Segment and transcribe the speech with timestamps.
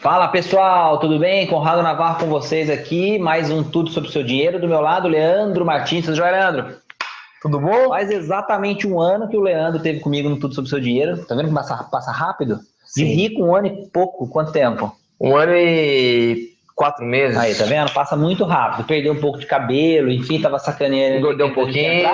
[0.00, 1.46] Fala pessoal, tudo bem?
[1.46, 4.58] Conrado Navarro com vocês aqui, mais um Tudo sobre o Seu Dinheiro.
[4.58, 6.04] Do meu lado, Leandro Martins.
[6.04, 6.76] Tudo jóia, Leandro?
[7.42, 7.88] Tudo bom?
[7.90, 11.24] Faz exatamente um ano que o Leandro teve comigo no Tudo sobre o Seu Dinheiro.
[11.26, 12.60] Tá vendo que passa, passa rápido?
[12.94, 14.26] De rico, um ano e pouco.
[14.28, 14.96] Quanto tempo?
[15.20, 17.36] Um ano e quatro meses.
[17.36, 17.92] Aí, tá vendo?
[17.92, 18.86] Passa muito rápido.
[18.86, 21.18] Perdeu um pouco de cabelo, enfim, tava sacaneando.
[21.18, 22.08] Engordou um pouquinho.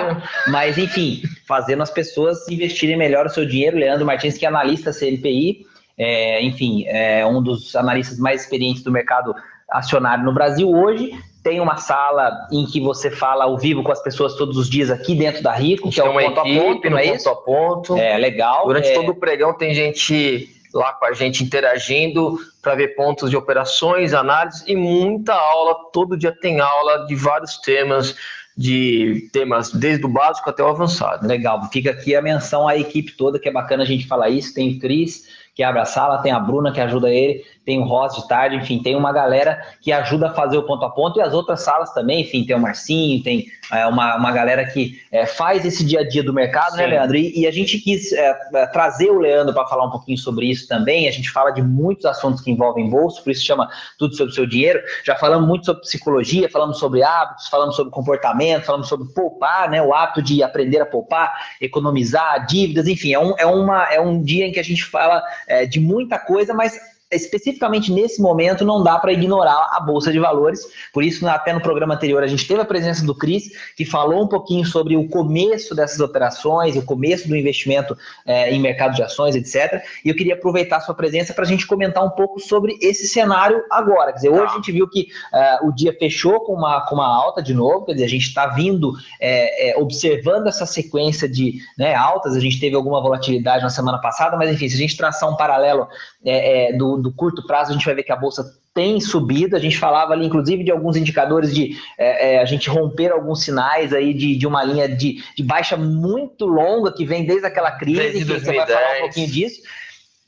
[0.47, 3.77] mas, enfim, fazendo as pessoas investirem melhor o seu dinheiro.
[3.77, 5.65] Leandro Martins, que é analista CNPI,
[5.97, 9.33] é, enfim, é um dos analistas mais experientes do mercado
[9.69, 11.11] acionário no Brasil hoje.
[11.43, 14.89] Tem uma sala em que você fala ao vivo com as pessoas todos os dias
[14.89, 17.29] aqui dentro da Rico, que é o ponto equipe, a ponto, não é ponto isso?
[17.29, 17.97] a ponto.
[17.97, 18.65] É legal.
[18.67, 18.93] Durante é...
[18.93, 24.13] todo o pregão tem gente lá com a gente interagindo para ver pontos de operações,
[24.13, 25.75] análise e muita aula.
[25.91, 28.15] Todo dia tem aula de vários temas,
[28.55, 31.27] de temas desde o básico até o avançado.
[31.27, 31.61] Legal.
[31.71, 34.53] Fica aqui a menção à equipe toda, que é bacana a gente falar isso.
[34.53, 37.83] Tem o Cris, que abre a sala, tem a Bruna que ajuda ele, tem o
[37.83, 41.19] Ross de tarde, enfim, tem uma galera que ajuda a fazer o ponto a ponto
[41.19, 45.01] e as outras salas também, enfim, tem o Marcinho, tem é, uma, uma galera que
[45.11, 46.89] é, faz esse dia a dia do mercado, né, Sim.
[46.89, 47.17] né, Leandro?
[47.17, 50.47] E, e, a gente quis é, é trazer o Leandro para falar um pouquinho sobre
[50.47, 51.07] isso também.
[51.07, 54.35] A gente fala de muitos assuntos que envolvem bolsa, por isso chama Tudo sobre o
[54.35, 54.81] Seu Dinheiro.
[55.05, 59.81] Já falamos muito sobre psicologia, falamos sobre hábitos, falamos sobre comportamento, falamos sobre poupar, né,
[59.81, 64.21] o hábito de aprender a poupar, economizar, dívidas, enfim, é um, é uma, é um
[64.21, 68.83] dia em que a gente fala é, de muita coisa, mas especificamente nesse momento, não
[68.83, 70.61] dá para ignorar a Bolsa de Valores.
[70.93, 74.23] Por isso, até no programa anterior, a gente teve a presença do Cris, que falou
[74.23, 79.03] um pouquinho sobre o começo dessas operações, o começo do investimento é, em mercado de
[79.03, 79.83] ações, etc.
[80.03, 83.07] E eu queria aproveitar a sua presença para a gente comentar um pouco sobre esse
[83.07, 84.11] cenário agora.
[84.11, 87.07] Quer dizer, hoje a gente viu que é, o dia fechou com uma, com uma
[87.07, 91.59] alta de novo, quer dizer, a gente está vindo é, é, observando essa sequência de
[91.77, 94.97] né, altas, a gente teve alguma volatilidade na semana passada, mas enfim, se a gente
[94.97, 95.87] traçar um paralelo
[96.25, 98.43] é, é, do, do curto prazo, a gente vai ver que a bolsa
[98.73, 99.55] tem subido.
[99.55, 103.43] A gente falava ali, inclusive, de alguns indicadores de é, é, a gente romper alguns
[103.43, 107.71] sinais aí de, de uma linha de, de baixa muito longa que vem desde aquela
[107.71, 107.99] crise.
[107.99, 109.61] Desde que você vai falar um pouquinho disso.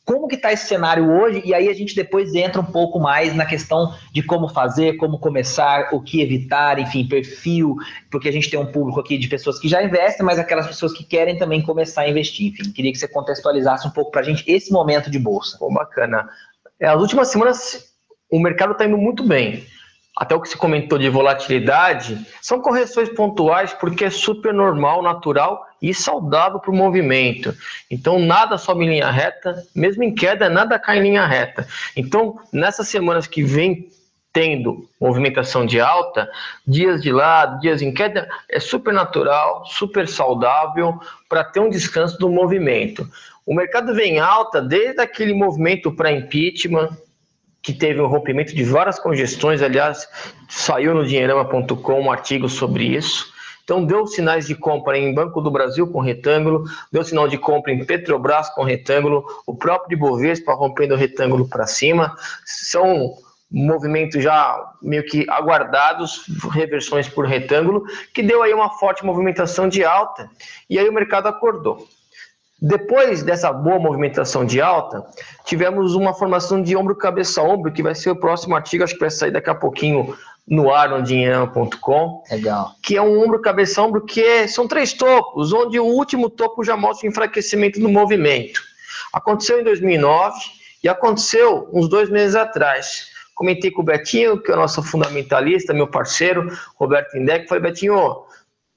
[0.06, 1.42] Como que está esse cenário hoje?
[1.44, 5.18] E aí a gente depois entra um pouco mais na questão de como fazer, como
[5.18, 7.76] começar, o que evitar, enfim, perfil,
[8.12, 10.94] porque a gente tem um público aqui de pessoas que já investem, mas aquelas pessoas
[10.94, 12.54] que querem também começar a investir.
[12.54, 15.58] Enfim, queria que você contextualizasse um pouco para a gente esse momento de bolsa.
[15.58, 16.30] Pô, bacana.
[16.80, 17.96] É, as últimas semanas
[18.30, 19.66] o mercado está indo muito bem.
[20.16, 25.66] Até o que se comentou de volatilidade são correções pontuais porque é super normal, natural
[25.82, 27.54] e saudável para o movimento.
[27.92, 31.68] Então nada sobe em linha reta, mesmo em queda nada cai em linha reta.
[31.98, 33.90] Então nessas semanas que vem
[34.36, 36.30] tendo movimentação de alta,
[36.68, 41.00] dias de lado, dias em queda, é super natural, super saudável
[41.30, 43.10] para ter um descanso do movimento.
[43.46, 46.90] O mercado vem alta desde aquele movimento para impeachment,
[47.66, 50.08] que teve um rompimento de várias congestões, aliás,
[50.48, 53.34] saiu no dinheirama.com um artigo sobre isso.
[53.64, 57.74] Então, deu sinais de compra em Banco do Brasil com retângulo, deu sinal de compra
[57.74, 62.16] em Petrobras com retângulo, o próprio Ibovespa rompendo o retângulo para cima.
[62.46, 63.16] São
[63.50, 67.84] movimentos já meio que aguardados, reversões por retângulo,
[68.14, 70.30] que deu aí uma forte movimentação de alta,
[70.70, 71.88] e aí o mercado acordou.
[72.62, 75.06] Depois dessa boa movimentação de alta,
[75.44, 79.00] tivemos uma formação de ombro cabeça ombro, que vai ser o próximo artigo, acho que
[79.00, 80.16] vai sair daqui a pouquinho
[80.48, 82.24] no ar no dinheirama.com.
[82.32, 82.72] Legal.
[82.82, 86.64] Que é um ombro cabeça ombro que é, são três topos, onde o último topo
[86.64, 88.62] já mostra o enfraquecimento do movimento.
[89.12, 90.38] Aconteceu em 2009
[90.82, 93.08] e aconteceu uns dois meses atrás.
[93.34, 98.24] Comentei com o Betinho, que é o nosso fundamentalista, meu parceiro, Roberto Indec, falei, Betinho,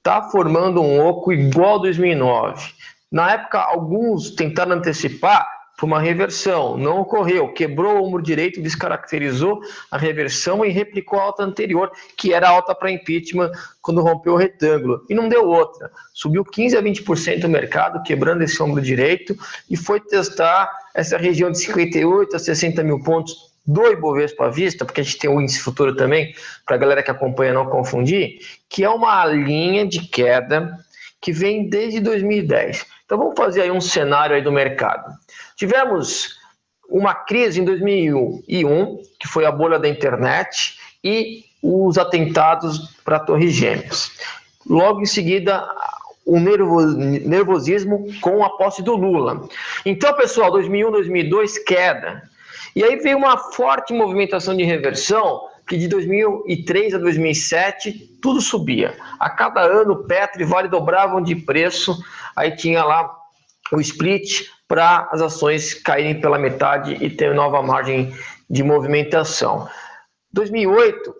[0.03, 2.79] tá formando um oco igual 2009
[3.11, 9.61] na época, alguns tentaram antecipar por uma reversão, não ocorreu, quebrou o ombro direito, descaracterizou
[9.89, 13.49] a reversão e replicou a alta anterior, que era alta para impeachment
[13.81, 15.89] quando rompeu o retângulo, e não deu outra.
[16.13, 19.33] Subiu 15 a 20% o mercado, quebrando esse ombro direito,
[19.69, 23.33] e foi testar essa região de 58 a 60 mil pontos
[23.65, 26.35] do Ibovespa à vista, porque a gente tem o índice futuro também,
[26.65, 30.77] para a galera que acompanha não confundir, que é uma linha de queda
[31.21, 32.98] que vem desde 2010.
[33.09, 35.11] Então vamos fazer aí um cenário aí do mercado.
[35.55, 36.37] Tivemos
[36.87, 43.19] uma crise em 2001, que foi a bolha da internet e os atentados para a
[43.19, 44.11] Torre Gêmeas.
[44.63, 45.67] Logo em seguida,
[46.23, 49.49] o nervosismo com a posse do Lula.
[49.83, 52.21] Então, pessoal, 2001, 2002, queda.
[52.75, 58.97] E aí veio uma forte movimentação de reversão que de 2003 a 2007 tudo subia.
[59.19, 61.95] A cada ano Petro e Vale dobravam de preço,
[62.35, 63.15] aí tinha lá
[63.71, 68.13] o split, para as ações caírem pela metade e ter nova margem
[68.49, 69.67] de movimentação.
[70.33, 71.13] 2008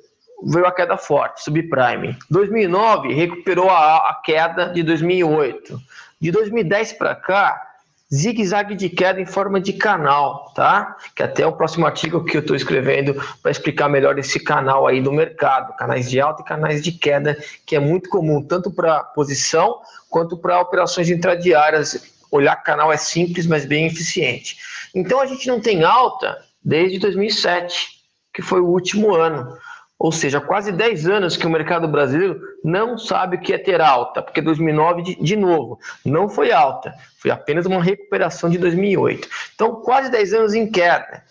[0.45, 2.15] veio a queda forte, subprime.
[2.29, 5.79] 2009 recuperou a, a queda de 2008.
[6.21, 7.68] De 2010 para cá,
[8.13, 10.97] zigue-zague de queda em forma de canal, tá?
[11.15, 14.87] Que até é o próximo artigo que eu estou escrevendo para explicar melhor esse canal
[14.87, 18.71] aí do mercado, canais de alta e canais de queda, que é muito comum tanto
[18.71, 19.79] para posição
[20.09, 22.17] quanto para operações intradiárias.
[22.31, 24.57] Olhar canal é simples, mas bem eficiente.
[24.93, 27.99] Então a gente não tem alta desde 2007,
[28.33, 29.55] que foi o último ano.
[29.99, 33.81] Ou seja, quase 10 anos que o mercado brasileiro não sabe o que é ter
[33.81, 39.27] alta, porque 2009, de, de, novo, não foi alta, foi apenas uma recuperação de 2008.
[39.53, 41.21] Então, quase 10 anos em queda.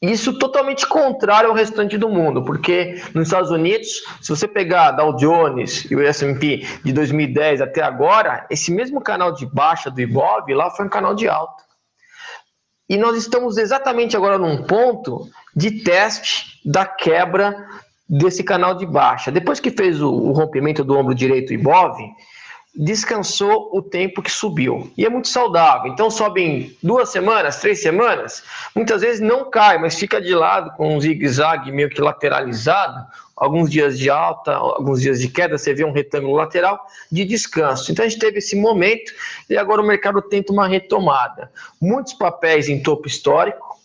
[0.00, 5.14] Isso totalmente contrário ao restante do mundo, porque nos Estados Unidos, se você pegar Dow
[5.16, 10.48] Jones e o S&P de 2010 até agora, esse mesmo canal de baixa do Ibov
[10.54, 11.64] lá foi um canal de alta.
[12.88, 17.66] E nós estamos exatamente agora num ponto de teste da quebra
[18.08, 19.30] desse canal de baixa.
[19.30, 22.10] Depois que fez o, o rompimento do ombro direito IBOV,
[22.74, 24.90] descansou o tempo que subiu.
[24.96, 25.90] E é muito saudável.
[25.90, 28.44] Então sobe em duas semanas, três semanas,
[28.74, 33.04] muitas vezes não cai, mas fica de lado com um zigue-zague meio que lateralizado.
[33.36, 36.78] Alguns dias de alta, alguns dias de queda, você vê um retângulo lateral
[37.10, 37.90] de descanso.
[37.90, 39.12] Então a gente teve esse momento
[39.48, 41.50] e agora o mercado tenta uma retomada.
[41.80, 43.77] Muitos papéis em topo histórico,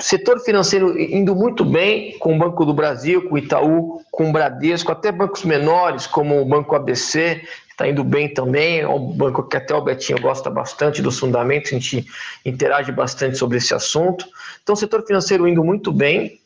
[0.00, 4.32] Setor financeiro indo muito bem com o Banco do Brasil, com o Itaú, com o
[4.32, 8.80] Bradesco, até bancos menores como o Banco ABC, está indo bem também.
[8.80, 12.04] É um banco que até o Betinho gosta bastante dos fundamentos, a gente
[12.44, 14.26] interage bastante sobre esse assunto.
[14.60, 16.40] Então, o setor financeiro indo muito bem,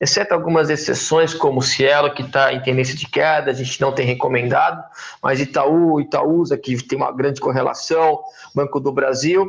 [0.00, 3.92] exceto algumas exceções, como o Cielo, que está em tendência de queda, a gente não
[3.92, 4.82] tem recomendado,
[5.22, 8.20] mas Itaú, Itaúsa, que tem uma grande correlação,
[8.54, 9.46] Banco do Brasil.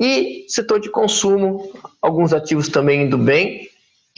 [0.00, 1.72] E setor de consumo,
[2.02, 3.68] alguns ativos também indo bem.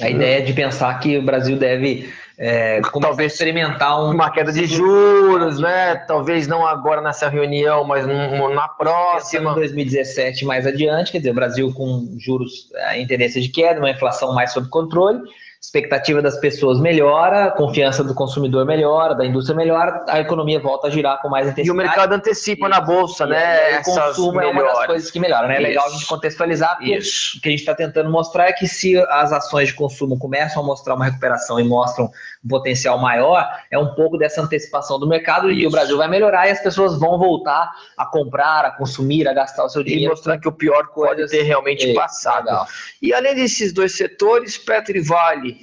[0.01, 2.09] A ideia é de pensar que o Brasil deve
[2.39, 4.13] é, talvez experimentar um...
[4.13, 5.97] uma queda de juros, né?
[5.97, 9.53] Talvez não agora nessa reunião, mas na próxima.
[9.53, 13.81] Em 2017 mais adiante, quer dizer, o Brasil com juros é, em tendência de queda,
[13.81, 15.21] uma inflação mais sob controle
[15.61, 20.87] expectativa das pessoas melhora, a confiança do consumidor melhora, da indústria melhora, a economia volta
[20.87, 21.69] a girar com mais intensidade.
[21.69, 23.81] E o mercado antecipa e, na bolsa, né?
[23.81, 25.57] o consumo é uma das coisas que melhora, né?
[25.57, 27.39] É legal a gente contextualizar, porque Isso.
[27.39, 30.63] o que a gente está tentando mostrar é que se as ações de consumo começam
[30.63, 32.09] a mostrar uma recuperação e mostram
[32.45, 35.61] um potencial maior, é um pouco dessa antecipação do mercado Isso.
[35.61, 39.33] e o Brasil vai melhorar e as pessoas vão voltar a comprar, a consumir, a
[39.33, 40.05] gastar o seu dinheiro.
[40.05, 42.45] E mostrar que o pior pode ter realmente é, passado.
[42.45, 42.67] Legal.
[43.03, 45.58] E além desses dois setores, Petro e Vale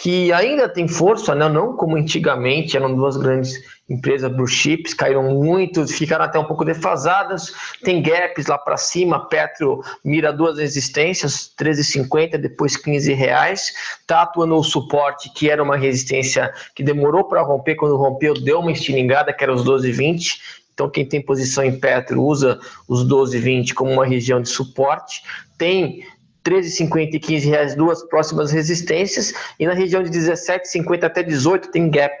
[0.00, 1.46] que ainda tem força, né?
[1.46, 3.52] não como antigamente, eram duas grandes
[3.86, 7.52] empresas blue chips, caíram muito, ficaram até um pouco defasadas,
[7.84, 14.56] tem gaps lá para cima, Petro mira duas resistências, 13,50, depois 15 reais, está atuando
[14.56, 19.34] o suporte, que era uma resistência que demorou para romper, quando rompeu deu uma estilingada,
[19.34, 20.38] que era os 12,20,
[20.80, 22.58] então, quem tem posição em Petro usa
[22.88, 25.22] os 12,20 como uma região de suporte.
[25.58, 26.02] Tem
[26.44, 31.90] 13,50 e 15 reais duas próximas resistências e na região de 17,50 até 18 tem
[31.90, 32.16] gap.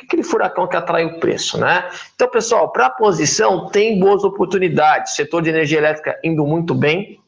[0.00, 1.88] É aquele furacão que atrai o preço, né?
[2.14, 5.14] Então, pessoal, para a posição tem boas oportunidades.
[5.14, 7.20] Setor de energia elétrica indo muito bem.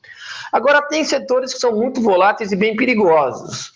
[0.51, 3.73] Agora tem setores que são muito voláteis e bem perigosos.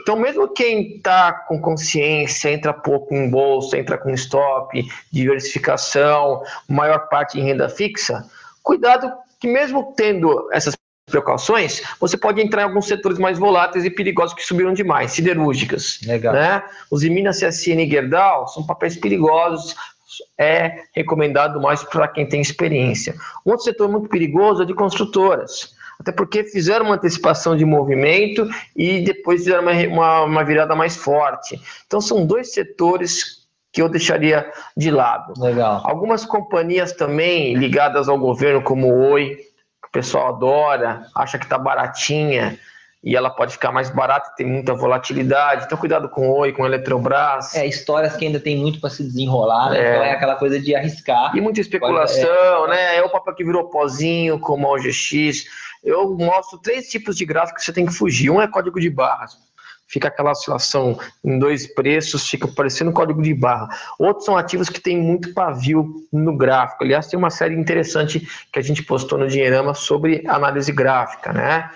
[0.00, 4.80] Então, mesmo quem está com consciência, entra pouco em bolsa, entra com stop,
[5.10, 8.24] diversificação, maior parte em renda fixa,
[8.62, 13.90] cuidado que mesmo tendo essas precauções, você pode entrar em alguns setores mais voláteis e
[13.90, 16.00] perigosos que subiram demais, siderúrgicas.
[16.04, 16.34] Legal.
[16.34, 16.62] Né?
[16.90, 19.74] Os Minas CSN e Gerdau são papéis perigosos,
[20.36, 23.14] é recomendado mais para quem tem experiência.
[23.44, 28.48] Um outro setor muito perigoso é de construtoras, até porque fizeram uma antecipação de movimento
[28.74, 31.60] e depois fizeram uma, uma, uma virada mais forte.
[31.86, 35.34] Então são dois setores que eu deixaria de lado.
[35.38, 35.82] Legal.
[35.84, 39.38] Algumas companhias também ligadas ao governo, como o Oi,
[39.96, 42.58] pessoal adora, acha que está baratinha
[43.02, 45.64] e ela pode ficar mais barata, tem muita volatilidade.
[45.64, 47.54] Então, cuidado com o Oi, com a Eletrobras.
[47.54, 49.78] É, histórias que ainda tem muito para se desenrolar, né?
[49.78, 49.90] é.
[49.90, 51.34] então é aquela coisa de arriscar.
[51.34, 52.96] E muita especulação, é, né?
[52.96, 55.44] É o papel que virou pozinho, como a OGX.
[55.82, 58.28] Eu mostro três tipos de gráfico que você tem que fugir.
[58.28, 59.38] Um é código de barras
[59.86, 63.68] fica aquela oscilação em dois preços, fica parecendo código de barra.
[63.98, 66.84] Outros são ativos que tem muito pavio no gráfico.
[66.84, 71.70] Aliás, tem uma série interessante que a gente postou no Dinheirama sobre análise gráfica, né?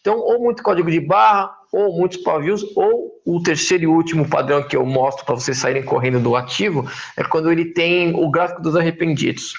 [0.00, 4.62] Então, ou muito código de barra, ou muitos pavios, ou o terceiro e último padrão
[4.66, 6.84] que eu mostro para vocês saírem correndo do ativo
[7.16, 9.54] é quando ele tem o gráfico dos arrependidos.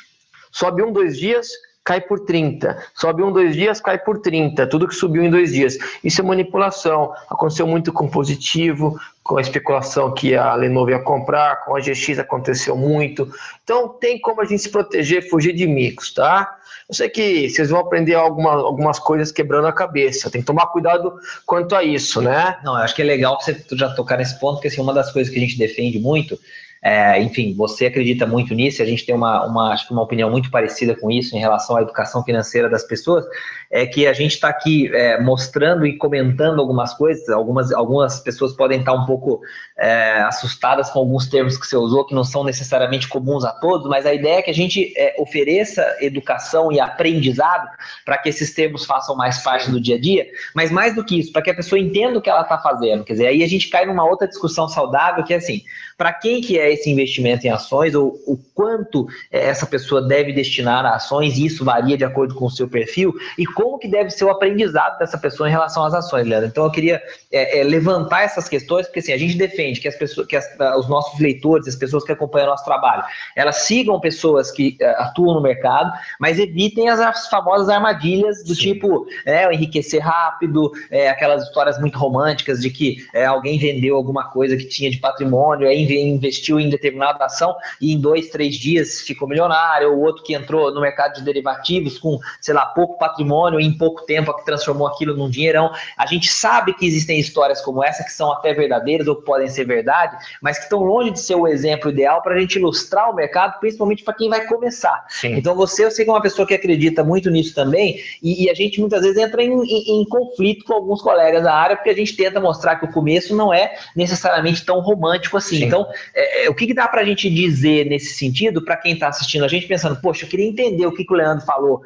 [0.52, 1.48] Sobe um, dois dias,
[1.84, 2.78] cai por 30.
[2.96, 4.68] Sobe um, dois dias, cai por 30.
[4.68, 5.78] Tudo que subiu em dois dias.
[6.04, 7.14] Isso é manipulação.
[7.30, 12.20] Aconteceu muito com positivo, com a especulação que a Lenovo ia comprar, com a GX
[12.20, 13.30] aconteceu muito.
[13.64, 16.58] Então tem como a gente se proteger, fugir de micos, tá?
[16.88, 20.30] Eu sei que vocês vão aprender alguma, algumas coisas quebrando a cabeça.
[20.30, 21.14] Tem que tomar cuidado
[21.46, 22.58] quanto a isso, né?
[22.64, 25.12] Não, eu acho que é legal você já tocar nesse ponto, porque assim, uma das
[25.12, 26.38] coisas que a gente defende muito
[26.84, 30.30] é, enfim, você acredita muito nisso, a gente tem uma, uma, acho que uma opinião
[30.30, 33.26] muito parecida com isso em relação à educação financeira das pessoas,
[33.72, 38.52] é que a gente está aqui é, mostrando e comentando algumas coisas, algumas, algumas pessoas
[38.54, 39.40] podem estar um pouco
[39.84, 43.90] é, assustadas com alguns termos que você usou, que não são necessariamente comuns a todos,
[43.90, 47.68] mas a ideia é que a gente é, ofereça educação e aprendizado
[48.06, 50.26] para que esses termos façam mais parte do dia a dia,
[50.56, 53.04] mas mais do que isso, para que a pessoa entenda o que ela está fazendo,
[53.04, 55.62] quer dizer, aí a gente cai numa outra discussão saudável, que é assim,
[55.98, 60.32] para quem que é esse investimento em ações, ou o quanto é, essa pessoa deve
[60.32, 63.90] destinar a ações, e isso varia de acordo com o seu perfil, e como que
[63.90, 66.48] deve ser o aprendizado dessa pessoa em relação às ações, Leandro.
[66.48, 69.96] Então eu queria é, é, levantar essas questões, porque assim, a gente defende que as
[69.96, 70.46] pessoas, que as,
[70.78, 73.04] os nossos leitores, as pessoas que acompanham o nosso trabalho,
[73.36, 78.56] elas sigam pessoas que é, atuam no mercado, mas evitem as, as famosas armadilhas do
[78.56, 78.74] Sim.
[78.74, 84.56] tipo é, enriquecer rápido, é, aquelas histórias muito românticas de que alguém vendeu alguma coisa
[84.56, 89.28] que tinha de patrimônio, aí investiu em determinada ação e em dois, três dias ficou
[89.28, 93.66] milionário, ou outro que entrou no mercado de derivativos com, sei lá, pouco patrimônio e
[93.66, 95.72] em pouco tempo que transformou aquilo num dinheirão.
[95.98, 99.50] A gente sabe que existem histórias como essa que são até verdadeiras ou que podem
[99.54, 103.10] ser verdade, mas que estão longe de ser o exemplo ideal para a gente ilustrar
[103.10, 105.06] o mercado, principalmente para quem vai começar.
[105.10, 105.34] Sim.
[105.36, 108.50] Então você, eu sei que é uma pessoa que acredita muito nisso também, e, e
[108.50, 111.90] a gente muitas vezes entra em, em, em conflito com alguns colegas da área, porque
[111.90, 115.58] a gente tenta mostrar que o começo não é necessariamente tão romântico assim.
[115.58, 115.66] Sim.
[115.66, 118.94] Então, é, é, o que, que dá para a gente dizer nesse sentido para quem
[118.94, 121.82] está assistindo a gente pensando, poxa, eu queria entender o que, que o Leandro falou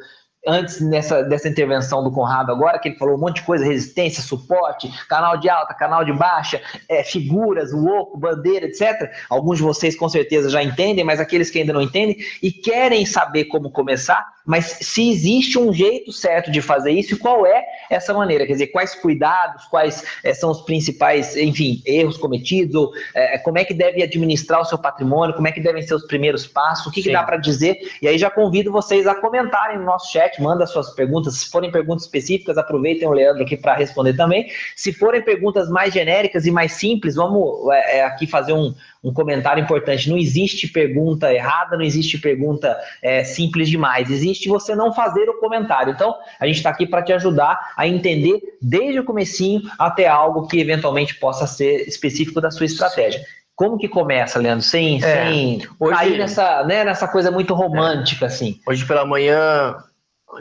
[0.46, 4.22] antes nessa, dessa intervenção do Conrado agora, que ele falou um monte de coisa, resistência,
[4.22, 9.12] suporte, canal de alta, canal de baixa, é, figuras, o oco, bandeira, etc.
[9.30, 13.06] Alguns de vocês com certeza já entendem, mas aqueles que ainda não entendem e querem
[13.06, 17.66] saber como começar, mas se existe um jeito certo de fazer isso e qual é
[17.90, 22.92] essa maneira, quer dizer, quais cuidados, quais é, são os principais, enfim, erros cometidos, ou
[23.14, 26.06] é, como é que deve administrar o seu patrimônio, como é que devem ser os
[26.06, 29.78] primeiros passos, o que, que dá para dizer, e aí já convido vocês a comentarem
[29.78, 33.76] no nosso chat, manda suas perguntas, se forem perguntas específicas, aproveitem o Leandro aqui para
[33.76, 38.74] responder também, se forem perguntas mais genéricas e mais simples, vamos é, aqui fazer um,
[39.04, 40.10] um comentário importante.
[40.10, 44.10] Não existe pergunta errada, não existe pergunta é, simples demais.
[44.10, 45.94] Existe você não fazer o comentário.
[45.94, 50.48] Então, a gente está aqui para te ajudar a entender desde o comecinho até algo
[50.48, 53.22] que eventualmente possa ser específico da sua estratégia.
[53.58, 54.64] Como que começa, Leandro?
[54.64, 58.60] Sem, é, sem hoje, cair nessa, né, nessa coisa muito romântica, é, assim.
[58.68, 59.76] Hoje pela manhã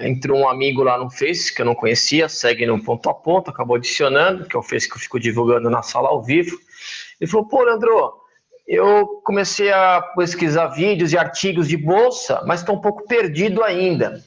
[0.00, 3.50] entrou um amigo lá no Face que eu não conhecia, segue no ponto a ponto,
[3.50, 6.58] acabou adicionando, que é o Face que eu fico divulgando na sala ao vivo.
[7.20, 8.14] Ele falou, pô, Leandro,
[8.66, 14.22] eu comecei a pesquisar vídeos e artigos de bolsa, mas estou um pouco perdido ainda.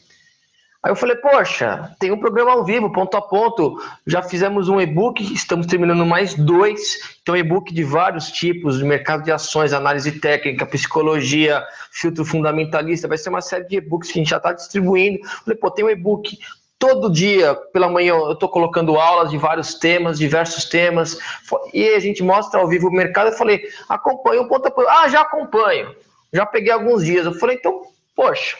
[0.81, 3.81] Aí eu falei, poxa, tem um programa ao vivo, ponto a ponto.
[4.07, 7.17] Já fizemos um e-book, estamos terminando mais dois.
[7.21, 13.09] Então, e-book de vários tipos, de mercado de ações, análise técnica, psicologia, filtro fundamentalista.
[13.09, 15.19] Vai ser uma série de e-books que a gente já está distribuindo.
[15.43, 16.39] Falei, pô, tem um e-book
[16.79, 21.19] todo dia pela manhã eu estou colocando aulas de vários temas, diversos temas,
[21.73, 23.31] e a gente mostra ao vivo o mercado.
[23.31, 24.87] Eu falei, acompanha um ponto a ponto.
[24.87, 25.93] Ah, já acompanho,
[26.31, 27.25] já peguei alguns dias.
[27.25, 27.81] Eu falei, então,
[28.15, 28.55] poxa.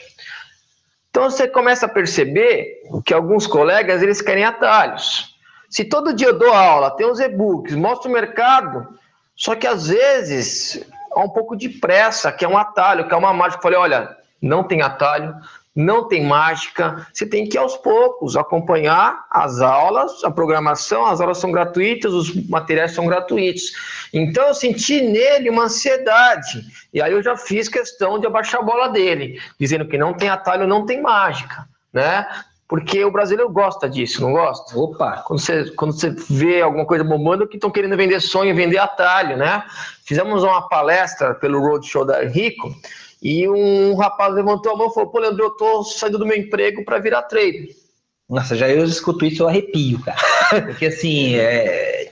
[1.10, 5.36] Então você começa a perceber que alguns colegas eles querem atalhos.
[5.70, 8.88] Se todo dia eu dou aula, tem os e-books, mostro o mercado,
[9.36, 13.18] só que às vezes há um pouco de pressa, que é um atalho, que é
[13.18, 13.60] uma mágica.
[13.60, 15.36] Eu falei, olha, não tem atalho,
[15.76, 21.38] não tem mágica, você tem que aos poucos acompanhar as aulas, a programação, as aulas
[21.38, 23.72] são gratuitas, os materiais são gratuitos.
[24.14, 28.64] Então eu senti nele uma ansiedade, e aí eu já fiz questão de abaixar a
[28.64, 32.28] bola dele, dizendo que não tem atalho, não tem mágica, né?
[32.68, 34.78] Porque o brasileiro gosta disso, não gosta?
[34.78, 35.24] Opa!
[35.26, 39.36] Quando você, quando você vê alguma coisa bombando, que estão querendo vender sonho, vender atalho,
[39.36, 39.64] né?
[40.06, 42.72] Fizemos uma palestra pelo Roadshow da Rico,
[43.22, 46.38] e um rapaz levantou a mão e falou: Pô, Leandro, eu tô saindo do meu
[46.38, 47.68] emprego para virar trader.
[48.30, 50.18] Nossa, já eu escuto isso, eu arrepio, cara.
[50.68, 52.12] Porque assim, é,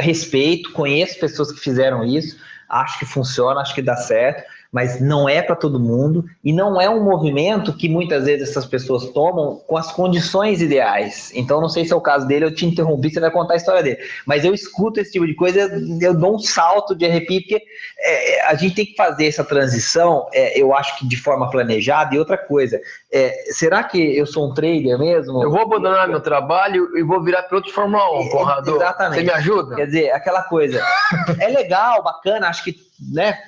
[0.00, 2.36] respeito, conheço pessoas que fizeram isso,
[2.68, 4.44] acho que funciona, acho que dá certo.
[4.72, 8.66] Mas não é para todo mundo e não é um movimento que muitas vezes essas
[8.66, 11.32] pessoas tomam com as condições ideais.
[11.34, 13.56] Então, não sei se é o caso dele, eu te interrompi, você vai contar a
[13.56, 15.70] história dele, mas eu escuto esse tipo de coisa,
[16.00, 17.62] eu dou um salto de arrepio, porque
[17.98, 22.14] é, a gente tem que fazer essa transição, é, eu acho que de forma planejada.
[22.14, 25.42] E outra coisa, é, será que eu sou um trader mesmo?
[25.42, 28.76] Eu vou abandonar meu trabalho e vou virar piloto de Fórmula 1, Conrado.
[28.76, 29.20] Exatamente.
[29.20, 29.76] Você me ajuda?
[29.76, 30.82] Quer dizer, aquela coisa,
[31.40, 32.76] é legal, bacana, acho que,
[33.12, 33.38] né,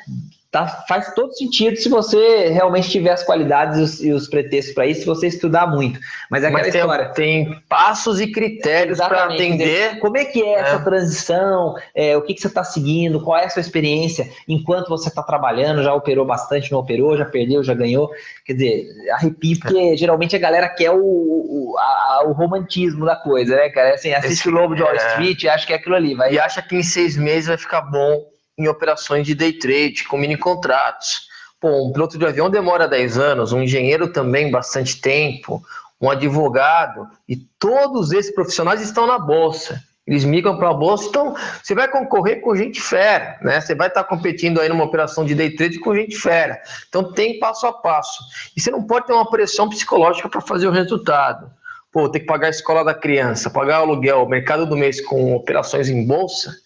[0.50, 4.75] tá, faz todo sentido se você realmente tiver as qualidades e os, e os pretextos
[4.75, 6.00] para isso, se você estudar muito.
[6.28, 7.09] Mas é aquela Mas tem, história.
[7.11, 9.99] tem passos e critérios para atender.
[10.00, 10.85] Como é que é essa É.
[10.85, 11.75] transição?
[11.95, 13.23] É, o que, que você está seguindo?
[13.23, 15.83] Qual é a sua experiência enquanto você está trabalhando?
[15.85, 17.16] Já operou bastante, não operou?
[17.16, 18.11] Já perdeu, já ganhou?
[18.45, 23.54] Quer dizer, arrepio, porque geralmente a galera quer o, o, a- o romantismo da coisa,
[23.54, 23.95] né, cara?
[23.95, 24.97] Assim, assiste Esse- o Lobo de Wall é.
[24.97, 26.14] Street e acha que é aquilo ali.
[26.14, 28.29] Vai E acha que em seis meses vai ficar bom
[28.61, 31.29] em operações de day trade, com mini contratos.
[31.59, 35.62] Pô, um piloto de avião demora 10 anos, um engenheiro também bastante tempo,
[36.00, 39.83] um advogado, e todos esses profissionais estão na bolsa.
[40.07, 43.61] Eles migram para a bolsa, então você vai concorrer com gente fera, né?
[43.61, 46.61] Você vai estar competindo aí numa operação de day trade com gente fera.
[46.88, 48.23] Então tem passo a passo.
[48.57, 51.50] E você não pode ter uma pressão psicológica para fazer o resultado.
[51.93, 55.00] Pô, ter que pagar a escola da criança, pagar o aluguel, o mercado do mês
[55.00, 56.57] com operações em bolsa.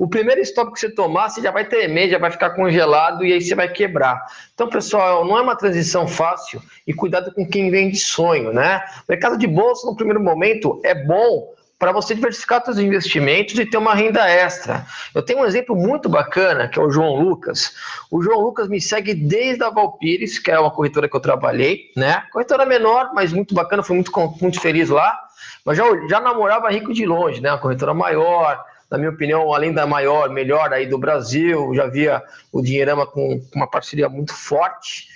[0.00, 3.34] O primeiro stop que você tomar, você já vai tremer, já vai ficar congelado e
[3.34, 4.18] aí você vai quebrar.
[4.54, 8.82] Então, pessoal, não é uma transição fácil e cuidado com quem vem de sonho, né?
[9.06, 13.66] O mercado de bolsa, no primeiro momento, é bom para você diversificar seus investimentos e
[13.66, 14.86] ter uma renda extra.
[15.14, 17.74] Eu tenho um exemplo muito bacana, que é o João Lucas.
[18.10, 21.90] O João Lucas me segue desde a Valpires, que é uma corretora que eu trabalhei,
[21.94, 22.22] né?
[22.32, 25.14] Corretora menor, mas muito bacana, fui muito, muito feliz lá.
[25.62, 27.50] Mas já, já namorava rico de longe, né?
[27.52, 31.72] Uma corretora maior, na minha opinião, além da maior, melhor aí do Brasil.
[31.74, 35.08] Já via o Dinheirama com uma parceria muito forte.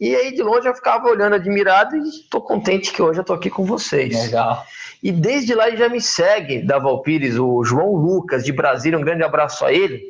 [0.00, 3.36] E aí, de longe, eu ficava olhando admirado e estou contente que hoje eu estou
[3.36, 4.24] aqui com vocês.
[4.24, 4.64] Legal.
[5.02, 9.02] E desde lá ele já me segue, da Valpires, o João Lucas, de Brasília, um
[9.02, 10.02] grande abraço a ele.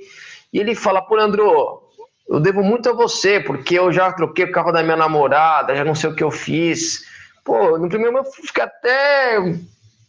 [0.53, 1.83] E ele fala, pô, Leandro,
[2.29, 5.85] eu devo muito a você, porque eu já troquei o carro da minha namorada, já
[5.85, 7.05] não sei o que eu fiz.
[7.45, 9.39] Pô, no primeiro momento eu fiquei até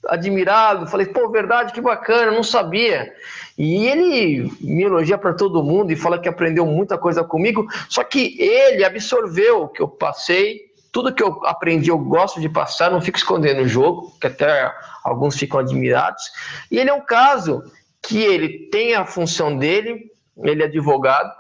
[0.08, 3.14] admirado, falei, pô, verdade, que bacana, não sabia.
[3.58, 8.04] E ele me elogia para todo mundo e fala que aprendeu muita coisa comigo, só
[8.04, 12.92] que ele absorveu o que eu passei, tudo que eu aprendi eu gosto de passar,
[12.92, 14.74] não fico escondendo o jogo, que até
[15.04, 16.24] alguns ficam admirados.
[16.70, 17.64] E ele é um caso
[18.02, 21.32] que ele tem a função dele, ele é advogado,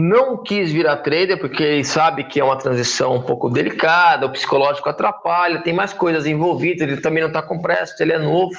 [0.00, 4.30] não quis virar trader porque ele sabe que é uma transição um pouco delicada, o
[4.30, 8.56] psicológico atrapalha, tem mais coisas envolvidas, ele também não está com pressa, ele é novo.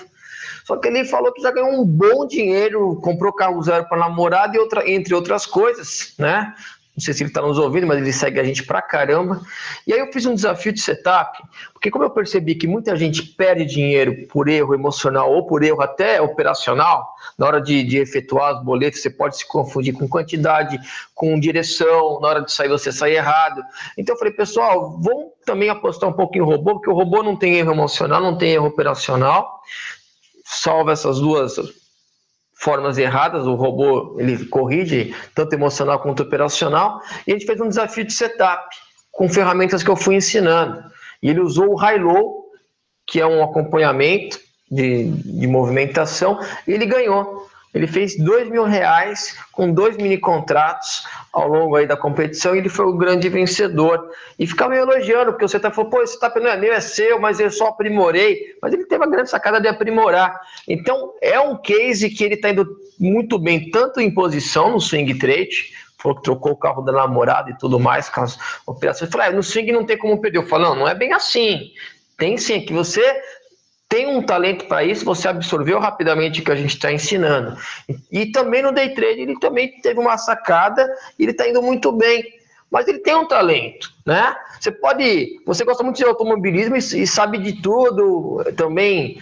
[0.65, 4.57] Só que ele falou que já ganhou um bom dinheiro, comprou carro zero para namorada
[4.57, 6.53] e outra, entre outras coisas, né?
[6.99, 9.39] Não sei se ele está nos ouvindo, mas ele segue a gente pra caramba.
[9.87, 13.23] E aí eu fiz um desafio de setup, porque como eu percebi que muita gente
[13.23, 17.07] perde dinheiro por erro emocional ou por erro até operacional,
[17.37, 20.77] na hora de, de efetuar os boletos, você pode se confundir com quantidade,
[21.15, 23.63] com direção, na hora de sair você sai errado.
[23.97, 27.37] Então eu falei, pessoal, vamos também apostar um pouco em robô, porque o robô não
[27.37, 29.61] tem erro emocional, não tem erro operacional,
[30.43, 31.55] salva essas duas
[32.59, 37.69] formas erradas, o robô ele corrige tanto emocional quanto operacional, e a gente fez um
[37.69, 38.75] desafio de setup
[39.11, 40.83] com ferramentas que eu fui ensinando.
[41.23, 42.49] E ele usou o high-low,
[43.07, 44.37] que é um acompanhamento
[44.69, 47.47] de, de movimentação, e ele ganhou.
[47.73, 52.57] Ele fez dois mil reais com dois mini contratos ao longo aí da competição e
[52.57, 54.09] ele foi o grande vencedor.
[54.39, 56.79] E ficava me elogiando, porque você tá falando, pô, esse setup não é meu, é
[56.79, 58.55] seu, mas eu só aprimorei.
[58.61, 60.39] Mas ele teve a grande sacada de aprimorar.
[60.67, 62.67] Então, é um case que ele está indo
[62.99, 67.51] muito bem, tanto em posição no swing trade, falou que trocou o carro da namorada
[67.51, 69.09] e tudo mais, com as operações.
[69.09, 70.39] Eu falei, ah, no swing não tem como perder.
[70.39, 71.71] Eu falei, não, não é bem assim.
[72.17, 73.01] Tem sim, que você
[73.89, 77.57] tem um talento para isso, você absorveu rapidamente o que a gente está ensinando.
[78.11, 81.91] E também no day trade ele também teve uma sacada e ele está indo muito
[81.91, 82.23] bem.
[82.69, 84.35] Mas ele tem um talento, né?
[84.59, 89.19] Você pode, você gosta muito de automobilismo e, sabe de tudo, também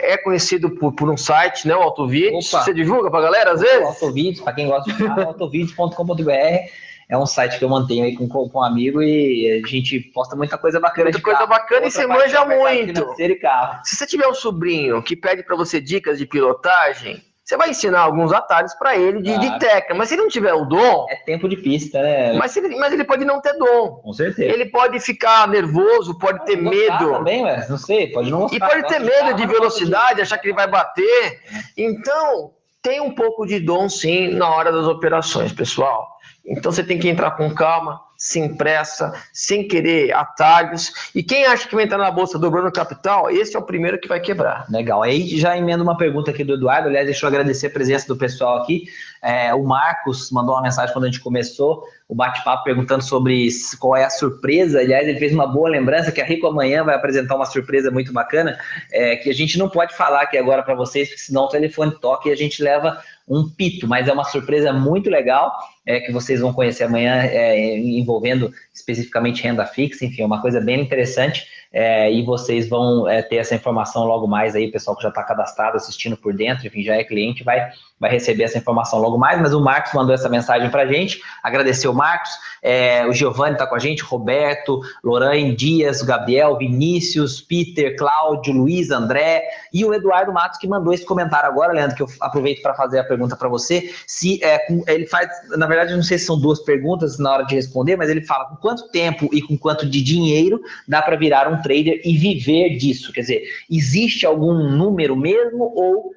[0.00, 2.34] é conhecido por, por um site, né, o.
[2.34, 2.64] Opa.
[2.64, 3.86] Você divulga para galera às vezes?
[3.86, 8.28] Autovídeos, para quem gosta de falar, autovídeos.com.br é um site que eu mantenho aí com,
[8.28, 11.50] com um amigo e a gente posta muita coisa bacana Muita de coisa carro.
[11.50, 12.94] bacana e Outra você manja é o mercado muito.
[13.00, 13.80] financeiro e carro.
[13.84, 18.00] Se você tiver um sobrinho que pede para você dicas de pilotagem, você vai ensinar
[18.00, 19.58] alguns atalhos para ele de, de Claro.
[19.58, 19.94] técnica.
[19.94, 22.34] Mas se ele não tiver o dom, É tempo de pista, né?
[22.34, 24.02] mas ele, mas ele pode não ter dom.
[24.02, 24.52] Com certeza.
[24.52, 27.12] Ele pode ficar nervoso, pode ter Pode gostar medo.
[27.14, 30.36] Também, ué, não sei, pode não E pode ter medo de mas não velocidade, achar
[30.36, 31.40] que ele vai bater.
[31.74, 32.50] Então,
[32.82, 36.17] tem um pouco de dom, sim, na hora das operações, pessoal.
[36.48, 41.10] Então você tem que entrar com calma, sem pressa, sem querer atalhos.
[41.14, 44.08] E quem acha que vai entrar na bolsa dobrando capital, esse é o primeiro que
[44.08, 44.66] vai quebrar.
[44.70, 45.02] Legal.
[45.02, 46.88] Aí já emendo uma pergunta aqui do Eduardo.
[46.88, 48.86] Aliás, deixa eu agradecer a presença do pessoal aqui.
[49.22, 53.96] É, o Marcos mandou uma mensagem quando a gente começou o bate-papo perguntando sobre qual
[53.96, 54.80] é a surpresa.
[54.80, 58.12] Aliás, ele fez uma boa lembrança que a Rico amanhã vai apresentar uma surpresa muito
[58.12, 58.58] bacana,
[58.90, 61.92] é, que a gente não pode falar aqui agora para vocês, porque senão o telefone
[62.00, 65.52] toca e a gente leva um pito, mas é uma surpresa muito legal
[65.84, 70.60] é, que vocês vão conhecer amanhã, é, envolvendo especificamente renda fixa, enfim, é uma coisa
[70.60, 71.46] bem interessante.
[71.70, 75.22] É, e vocês vão é, ter essa informação logo mais aí, pessoal que já está
[75.22, 79.40] cadastrado, assistindo por dentro, enfim, já é cliente, vai, vai receber essa informação logo mais,
[79.40, 82.30] mas o Marcos mandou essa mensagem para a gente, agradecer o Marcos,
[82.62, 88.90] é, o Giovanni está com a gente, Roberto, Lorraine, Dias, Gabriel, Vinícius, Peter, Cláudio, Luiz,
[88.90, 92.74] André e o Eduardo Matos que mandou esse comentário agora, Leandro, que eu aproveito para
[92.74, 96.38] fazer a pergunta para você, se é, ele faz, na verdade, não sei se são
[96.38, 99.88] duas perguntas na hora de responder, mas ele fala com quanto tempo e com quanto
[99.88, 103.12] de dinheiro dá para virar um trader e viver disso?
[103.12, 106.12] Quer dizer, existe algum número mesmo ou,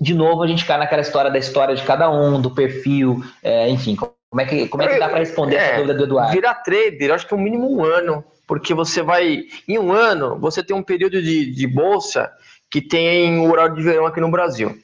[0.00, 3.68] de novo, a gente cai naquela história da história de cada um, do perfil, é,
[3.68, 6.32] enfim, como é que, como é que dá para responder é, essa dúvida do Eduardo?
[6.32, 10.38] Virar trader, acho que é um mínimo um ano, porque você vai, em um ano,
[10.38, 12.30] você tem um período de, de bolsa
[12.70, 14.78] que tem o horário de verão aqui no Brasil.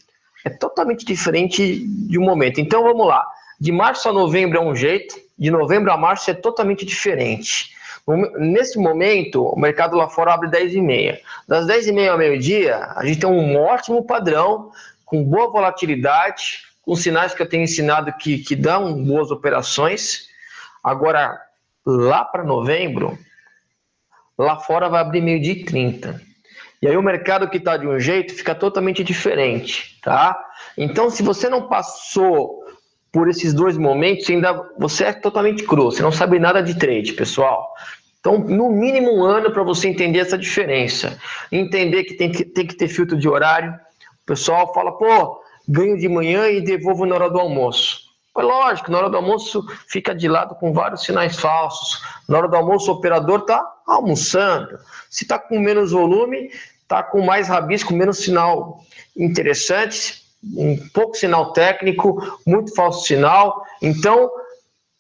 [0.45, 2.61] É totalmente diferente de um momento.
[2.61, 3.25] Então vamos lá.
[3.59, 7.75] De março a novembro é um jeito, de novembro a março é totalmente diferente.
[8.39, 11.21] Nesse momento, o mercado lá fora abre 10 e meia.
[11.49, 14.71] Das 10 e meia ao meio-dia, a gente tem um ótimo padrão,
[15.07, 20.27] com boa volatilidade, com sinais que eu tenho ensinado que, que dão boas operações.
[20.85, 21.41] Agora,
[21.87, 23.19] lá para novembro,
[24.37, 26.21] lá fora vai abrir meio-dia e 30.
[26.83, 30.39] E aí o mercado que está de um jeito fica totalmente diferente, tá?
[30.77, 32.65] Então, se você não passou
[33.11, 37.15] por esses dois momentos, ainda você é totalmente cru, você não sabe nada de trade,
[37.15, 37.73] pessoal.
[38.21, 41.17] Então, no mínimo um ano para você entender essa diferença.
[41.51, 43.73] Entender que tem, que tem que ter filtro de horário.
[44.27, 48.01] O pessoal fala, pô, ganho de manhã e devolvo na hora do almoço.
[48.37, 52.03] É lógico, na hora do almoço fica de lado com vários sinais falsos.
[52.29, 54.79] Na hora do almoço, o operador está almoçando.
[55.09, 56.51] Se está com menos volume,
[56.83, 58.81] está com mais rabisco, menos sinal
[59.17, 63.65] interessante um pouco sinal técnico, muito falso sinal.
[63.81, 64.29] Então,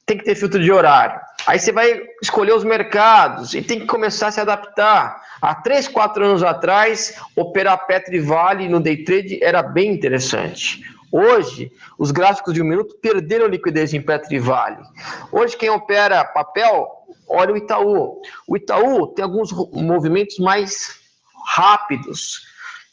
[0.06, 1.20] tem que ter filtro de horário.
[1.46, 5.20] Aí você vai escolher os mercados e tem que começar a se adaptar.
[5.46, 10.82] Há três, quatro anos atrás, operar Petri Vale no day trade era bem interessante.
[11.12, 14.82] Hoje, os gráficos de um minuto perderam liquidez em Petri Vale.
[15.30, 16.88] Hoje, quem opera papel,
[17.28, 18.20] olha o Itaú.
[18.44, 20.98] O Itaú tem alguns movimentos mais
[21.46, 22.40] rápidos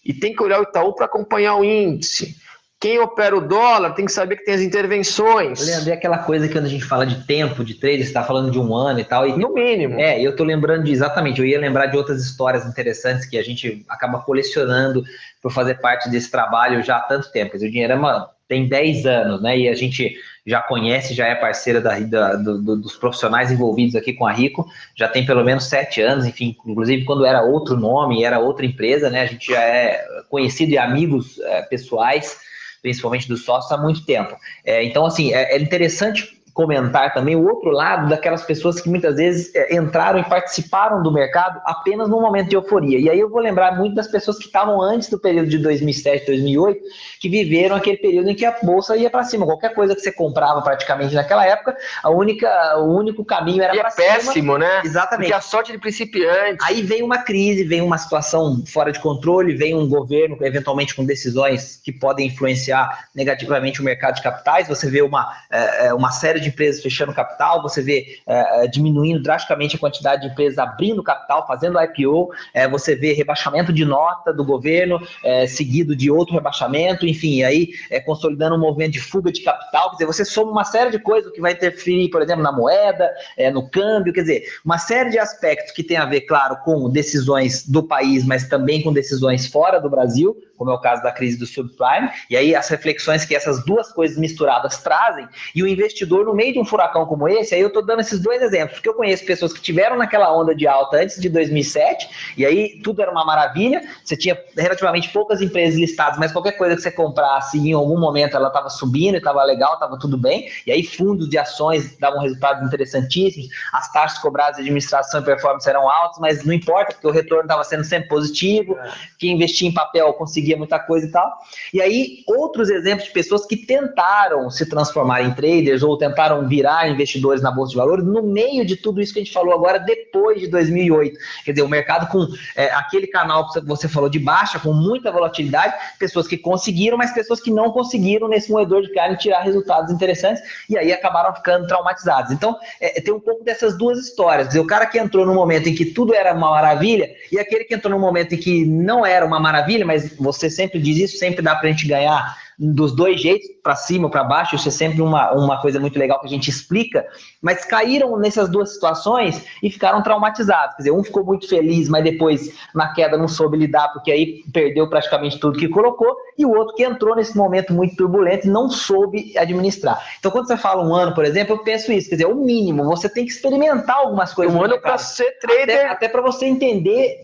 [0.05, 2.37] e tem que olhar o Itaú para acompanhar o índice.
[2.83, 5.65] Quem opera o dólar tem que saber que tem as intervenções.
[5.65, 8.25] Leandro, é aquela coisa que quando a gente fala de tempo de trade, você está
[8.25, 9.25] falando de um ano e tal.
[9.25, 9.97] E, no mínimo.
[9.97, 13.41] É, eu estou lembrando de exatamente, eu ia lembrar de outras histórias interessantes que a
[13.41, 15.01] gente acaba colecionando
[15.41, 17.55] por fazer parte desse trabalho já há tanto tempo.
[17.55, 19.57] O dinheiro é tem 10 anos, né?
[19.57, 24.11] E a gente já conhece, já é parceira da, da do, dos profissionais envolvidos aqui
[24.11, 28.25] com a Rico, já tem pelo menos sete anos, enfim, inclusive quando era outro nome,
[28.25, 29.21] era outra empresa, né?
[29.21, 32.51] A gente já é conhecido e amigos é, pessoais
[32.83, 34.37] principalmente dos sócios, há muito tempo.
[34.63, 39.15] É, então, assim, é, é interessante comentar também o outro lado daquelas pessoas que muitas
[39.15, 42.99] vezes é, entraram e participaram do mercado apenas no momento de euforia.
[42.99, 46.27] E aí eu vou lembrar muito das pessoas que estavam antes do período de 2007,
[46.27, 46.79] 2008,
[47.19, 49.45] que viveram aquele período em que a bolsa ia para cima.
[49.45, 53.87] Qualquer coisa que você comprava praticamente naquela época, a única, o único caminho era para
[53.87, 54.07] é cima.
[54.07, 54.81] péssimo, né?
[54.85, 55.31] Exatamente.
[55.31, 56.63] Porque a sorte de principiante.
[56.63, 61.03] Aí vem uma crise, vem uma situação fora de controle, vem um governo eventualmente com
[61.03, 64.67] decisões que podem influenciar negativamente o mercado de capitais.
[64.67, 69.21] Você vê uma, é, uma série de empresas fechando capital, você vê é, é, diminuindo
[69.21, 74.33] drasticamente a quantidade de empresas abrindo capital, fazendo IPO, é, você vê rebaixamento de nota
[74.33, 79.31] do governo, é, seguido de outro rebaixamento, enfim, aí é, consolidando um movimento de fuga
[79.31, 82.43] de capital, quer dizer, você soma uma série de coisas que vai interferir, por exemplo,
[82.43, 86.21] na moeda, é, no câmbio, quer dizer, uma série de aspectos que tem a ver,
[86.21, 90.79] claro, com decisões do país, mas também com decisões fora do Brasil, como é o
[90.79, 95.27] caso da crise do subprime, e aí as reflexões que essas duas coisas misturadas trazem,
[95.53, 98.19] e o investidor, no meio de um furacão como esse, aí eu estou dando esses
[98.19, 102.33] dois exemplos, porque eu conheço pessoas que tiveram naquela onda de alta antes de 2007,
[102.37, 106.75] e aí tudo era uma maravilha, você tinha relativamente poucas empresas listadas, mas qualquer coisa
[106.75, 110.71] que você comprasse, em algum momento ela estava subindo, estava legal, estava tudo bem, e
[110.71, 115.89] aí fundos de ações davam resultados interessantíssimos, as taxas cobradas de administração e performance eram
[115.89, 118.91] altas, mas não importa, porque o retorno estava sendo sempre positivo, é.
[119.17, 121.31] quem investia em papel conseguia conseguia muita coisa e tal.
[121.73, 126.41] E aí, outros exemplos de pessoas que tentaram se transformar em traders ou tentaram a
[126.41, 129.53] virar investidores na Bolsa de Valores no meio de tudo isso que a gente falou
[129.53, 131.17] agora, depois de 2008.
[131.45, 135.11] Quer dizer, o mercado com é, aquele canal que você falou de baixa, com muita
[135.11, 139.91] volatilidade, pessoas que conseguiram, mas pessoas que não conseguiram nesse moedor de carne tirar resultados
[139.91, 142.31] interessantes e aí acabaram ficando traumatizados.
[142.31, 144.47] Então, é, tem um pouco dessas duas histórias.
[144.47, 147.39] Quer dizer, o cara que entrou no momento em que tudo era uma maravilha e
[147.39, 150.97] aquele que entrou no momento em que não era uma maravilha, mas você sempre diz
[150.97, 154.55] isso, sempre dá para a gente ganhar dos dois jeitos, para cima ou para baixo,
[154.55, 157.05] isso é sempre uma, uma coisa muito legal que a gente explica,
[157.41, 160.75] mas caíram nessas duas situações e ficaram traumatizados.
[160.75, 164.43] Quer dizer, um ficou muito feliz, mas depois na queda não soube lidar, porque aí
[164.51, 168.49] perdeu praticamente tudo que colocou, e o outro que entrou nesse momento muito turbulento e
[168.49, 170.03] não soube administrar.
[170.19, 172.83] Então, quando você fala um ano, por exemplo, eu penso isso, quer dizer, o mínimo,
[172.83, 174.53] você tem que experimentar algumas coisas.
[174.53, 175.63] Um ano para ser trader.
[175.63, 177.21] Até, até para você entender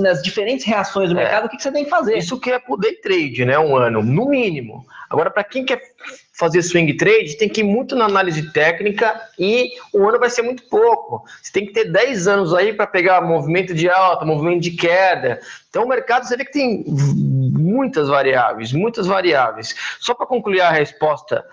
[0.00, 1.22] nas diferentes reações do é.
[1.22, 2.16] mercado o que, que, você tem que fazer.
[2.16, 3.58] Isso que é pro day trade, né?
[3.58, 4.61] Um ano, no mínimo.
[5.08, 5.80] Agora, para quem quer
[6.32, 10.42] fazer swing trade, tem que ir muito na análise técnica e um ano vai ser
[10.42, 11.24] muito pouco.
[11.42, 15.40] Você tem que ter 10 anos aí para pegar movimento de alta, movimento de queda.
[15.68, 19.74] Então, o mercado você vê que tem muitas variáveis, muitas variáveis.
[20.00, 21.44] Só para concluir a resposta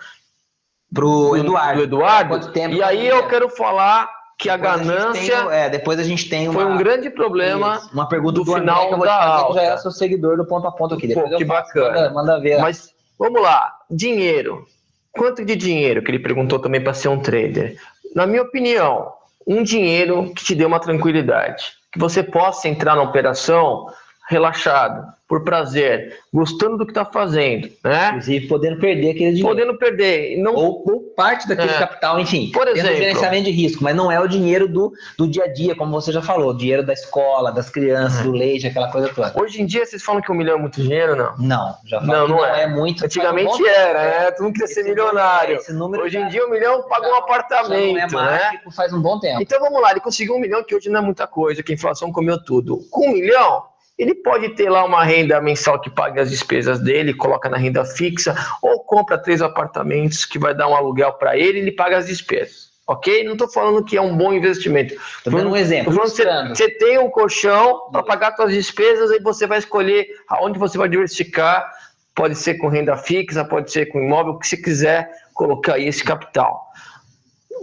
[0.93, 1.83] para o Eduardo.
[1.83, 5.39] Eduardo e aí eu quero falar que depois a ganância.
[5.39, 7.75] A tem, é, depois a gente tem uma, foi um grande problema.
[7.75, 9.61] Isso, uma pergunta do, do final André, que eu vou da te fazer, que já
[9.61, 11.07] é seu seguidor do ponto a ponto aqui.
[11.07, 12.09] Depois Pô, que faço, bacana.
[12.09, 12.59] Manda, manda ver.
[12.59, 14.65] Mas Vamos lá, dinheiro.
[15.11, 17.77] Quanto de dinheiro que ele perguntou também para ser um trader?
[18.15, 19.11] Na minha opinião,
[19.45, 23.87] um dinheiro que te dê uma tranquilidade, que você possa entrar na operação
[24.29, 28.07] relaxado, por prazer, gostando do que está fazendo, né?
[28.07, 29.47] Inclusive podendo perder aquele dinheiro.
[29.47, 30.37] Podendo perder.
[30.39, 30.55] Não...
[30.55, 31.77] Ou, ou parte daquele é.
[31.77, 32.49] capital, enfim.
[32.51, 32.95] Por exemplo.
[32.95, 36.11] gerenciamento de risco, mas não é o dinheiro do, do dia a dia, como você
[36.11, 38.23] já falou, dinheiro da escola, das crianças, é.
[38.23, 39.31] do leite, aquela coisa toda.
[39.39, 41.37] Hoje em dia vocês falam que um milhão é muito dinheiro, não?
[41.37, 42.63] Não, já não, não, não é.
[42.63, 42.67] é.
[42.67, 43.05] muito.
[43.05, 44.31] Antigamente era, né?
[44.31, 45.57] Todo mundo queria ser milionário.
[45.57, 48.75] Esse número hoje em dia um milhão pagou um apartamento, não é mágico, né?
[48.75, 49.43] faz um bom tempo.
[49.43, 51.75] Então vamos lá, ele conseguiu um milhão que hoje não é muita coisa, que a
[51.75, 52.79] inflação comeu tudo.
[52.89, 53.68] Com um milhão,
[53.99, 57.83] ele pode ter lá uma renda mensal que paga as despesas dele, coloca na renda
[57.83, 61.97] fixa, ou compra três apartamentos que vai dar um aluguel para ele e ele paga
[61.97, 62.69] as despesas.
[62.87, 63.25] Ok?
[63.25, 64.93] Não estou falando que é um bom investimento.
[64.93, 65.93] Estou dando um exemplo.
[65.93, 70.77] Você, você tem um colchão para pagar suas despesas e você vai escolher aonde você
[70.77, 71.69] vai diversificar.
[72.15, 75.87] Pode ser com renda fixa, pode ser com imóvel, o que você quiser colocar aí
[75.87, 76.67] esse capital.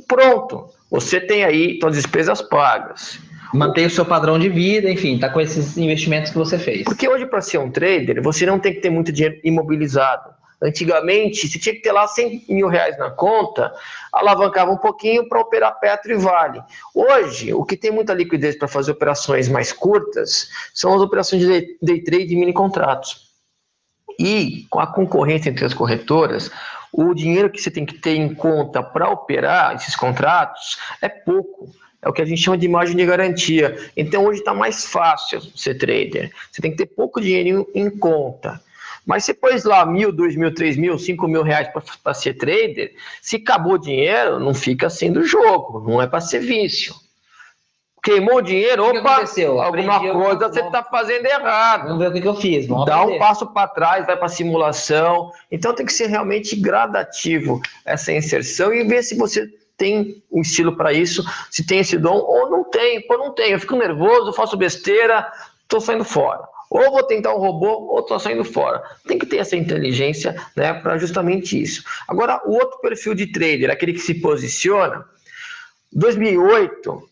[0.06, 5.28] Pronto, você tem aí suas despesas pagas mantém o seu padrão de vida, enfim, tá
[5.28, 6.84] com esses investimentos que você fez.
[6.84, 10.36] Porque hoje, para ser um trader, você não tem que ter muito dinheiro imobilizado.
[10.62, 13.72] Antigamente, você tinha que ter lá 100 mil reais na conta,
[14.10, 16.62] alavancava um pouquinho para operar Petro e Vale.
[16.94, 21.76] Hoje, o que tem muita liquidez para fazer operações mais curtas são as operações de
[21.82, 23.26] day trade e mini contratos.
[24.18, 26.50] E com a concorrência entre as corretoras,
[26.90, 31.70] o dinheiro que você tem que ter em conta para operar esses contratos é pouco
[32.06, 33.76] é o que a gente chama de margem de garantia.
[33.96, 36.30] Então hoje está mais fácil ser trader.
[36.52, 38.62] Você tem que ter pouco dinheiro em conta.
[39.04, 41.68] Mas você pôs lá mil, dois mil, três mil, cinco mil reais
[42.02, 46.40] para ser trader, se acabou o dinheiro, não fica sendo jogo, não é para ser
[46.40, 46.94] vício.
[48.02, 49.60] Queimou o dinheiro, o opa, aconteceu?
[49.60, 51.88] alguma Aprendi, coisa você está fazendo errado.
[51.88, 52.66] Vamos ver o que, que eu fiz.
[52.68, 53.16] Vamos Dá aprender.
[53.16, 55.32] um passo para trás, vai para simulação.
[55.50, 60.76] Então tem que ser realmente gradativo essa inserção e ver se você tem um estilo
[60.76, 63.06] para isso, se tem esse dom ou não tem.
[63.06, 65.30] Pô, não tem, eu fico nervoso, faço besteira,
[65.62, 66.42] estou saindo fora.
[66.68, 68.82] Ou vou tentar um robô, ou estou saindo fora.
[69.06, 71.84] Tem que ter essa inteligência né, para justamente isso.
[72.08, 75.04] Agora, o outro perfil de trader, aquele que se posiciona,
[75.92, 77.08] 2008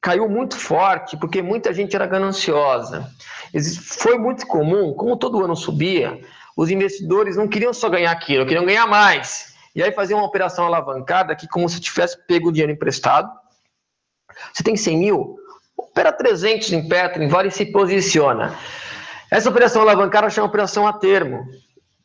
[0.00, 3.10] caiu muito forte porque muita gente era gananciosa.
[3.82, 6.20] Foi muito comum, como todo ano subia,
[6.56, 9.49] os investidores não queriam só ganhar aquilo, queriam ganhar mais.
[9.74, 13.30] E aí fazer uma operação alavancada que como se tivesse pego o dinheiro emprestado.
[14.52, 15.36] Você tem 100 mil,
[15.76, 18.56] opera 300 em Petro, em Vale e se posiciona.
[19.30, 21.46] Essa operação alavancada chama operação a termo.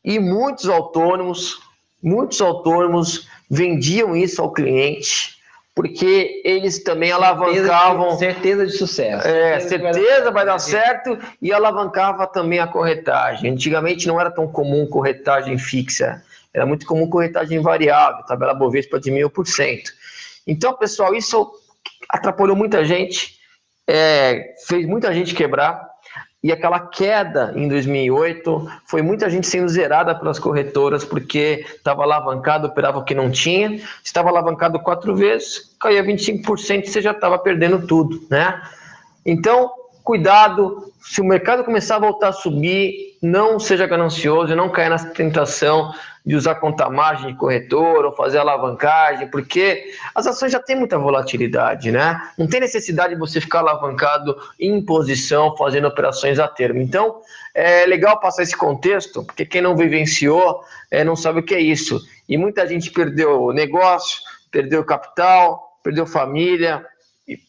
[0.04, 1.60] E muitos autônomos,
[2.02, 5.36] muitos autônomos vendiam isso ao cliente,
[5.74, 8.10] porque eles também certeza alavancavam.
[8.10, 9.28] De, certeza de sucesso.
[9.28, 13.52] É, certeza vai dar certo e alavancava também a corretagem.
[13.52, 16.24] Antigamente não era tão comum corretagem fixa
[16.56, 19.92] era muito comum corretagem variável, tabela Bovespa de mil por cento.
[20.48, 21.52] Então, pessoal, isso
[22.10, 23.38] atrapalhou muita gente,
[23.86, 25.86] é, fez muita gente quebrar,
[26.42, 32.68] e aquela queda em 2008 foi muita gente sendo zerada pelas corretoras porque estava alavancado,
[32.68, 33.82] operava o que não tinha.
[34.04, 38.62] Estava alavancado quatro vezes, caía 25%, você já estava perdendo tudo, né?
[39.26, 39.72] Então,
[40.04, 45.00] cuidado, se o mercado começar a voltar a subir, não seja ganancioso, não caia na
[45.00, 45.92] tentação
[46.26, 50.98] de usar conta margem de corretor ou fazer alavancagem, porque as ações já têm muita
[50.98, 52.20] volatilidade, né?
[52.38, 56.82] Não tem necessidade de você ficar alavancado em posição, fazendo operações a termo.
[56.82, 57.22] Então,
[57.54, 61.60] é legal passar esse contexto, porque quem não vivenciou é, não sabe o que é
[61.60, 62.02] isso.
[62.28, 66.84] E muita gente perdeu negócio, perdeu capital, perdeu família,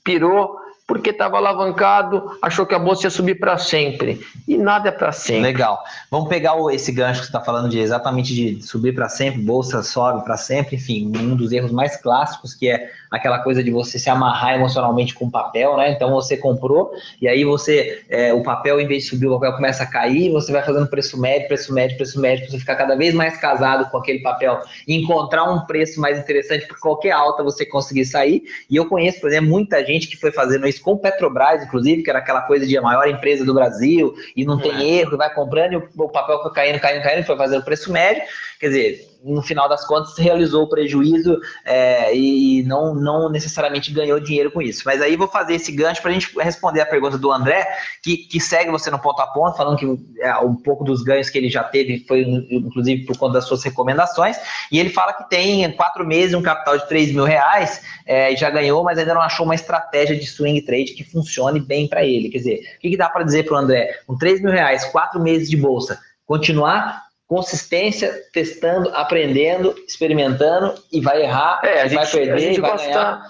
[0.05, 4.21] pirou porque estava alavancado, achou que a bolsa ia subir para sempre.
[4.47, 5.43] E nada é para sempre.
[5.43, 5.83] Legal.
[6.11, 9.83] Vamos pegar esse gancho que você está falando de exatamente de subir para sempre, bolsa
[9.83, 13.99] sobe para sempre, enfim, um dos erros mais clássicos que é aquela coisa de você
[13.99, 15.91] se amarrar emocionalmente com o papel, né?
[15.91, 19.55] Então você comprou e aí você, é, o papel, em vez de subir, o papel
[19.55, 22.77] começa a cair, você vai fazendo preço médio, preço médio, preço médio, para você ficar
[22.77, 27.13] cada vez mais casado com aquele papel e encontrar um preço mais interessante por qualquer
[27.13, 28.43] alta você conseguir sair.
[28.71, 32.11] E eu conheço, por exemplo, muita gente que foi fazendo isso com Petrobras, inclusive, que
[32.11, 35.01] era aquela coisa de a maior empresa do Brasil e não tem é.
[35.01, 38.23] erro, e vai comprando e o papel foi caindo, caindo, caindo, foi fazendo preço médio.
[38.59, 44.21] Quer dizer, no final das contas, realizou o prejuízo é, e não, não necessariamente ganhou
[44.21, 44.83] dinheiro com isso.
[44.85, 47.67] Mas aí vou fazer esse gancho para a gente responder a pergunta do André,
[48.03, 49.87] que, que segue você no ponto a ponto, falando que
[50.21, 53.63] é, um pouco dos ganhos que ele já teve foi, inclusive, por conta das suas
[53.63, 54.37] recomendações.
[54.71, 58.51] E ele fala que tem quatro meses um capital de 3 mil reais é, já
[58.51, 62.29] ganhou, mas ainda não achou uma estratégia de swing trade que funcione bem para ele.
[62.29, 64.01] Quer dizer, o que, que dá para dizer para o André?
[64.07, 71.23] Com 3 mil reais, quatro meses de bolsa, continuar consistência, testando, aprendendo, experimentando e vai
[71.23, 73.27] errar, é, a gente, vai perder, a gente vai gosta, ganhar.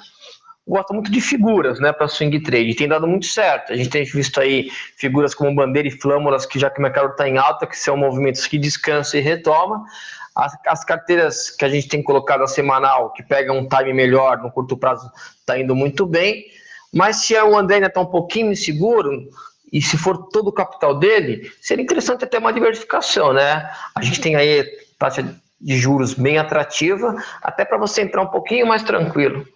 [0.67, 2.75] gosta muito de figuras, né, para swing trade.
[2.75, 3.73] Tem dado muito certo.
[3.73, 7.11] A gente tem visto aí figuras como bandeira e flâmulas que já que o mercado
[7.11, 9.83] está em alta, que são movimentos que descansa e retoma.
[10.35, 14.37] As, as, carteiras que a gente tem colocado a semanal, que pegam um time melhor
[14.43, 16.45] no curto prazo, está indo muito bem.
[16.93, 19.31] Mas se o André ainda está um pouquinho inseguro,
[19.73, 23.71] e se for todo o capital dele, seria interessante até uma diversificação, né?
[23.95, 24.65] A gente tem aí
[24.99, 25.23] taxa
[25.61, 29.47] de juros bem atrativa, até para você entrar um pouquinho mais tranquilo.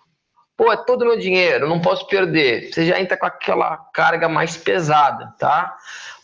[0.57, 2.71] Pô, é todo meu dinheiro, não posso perder.
[2.71, 5.75] Você já entra com aquela carga mais pesada, tá?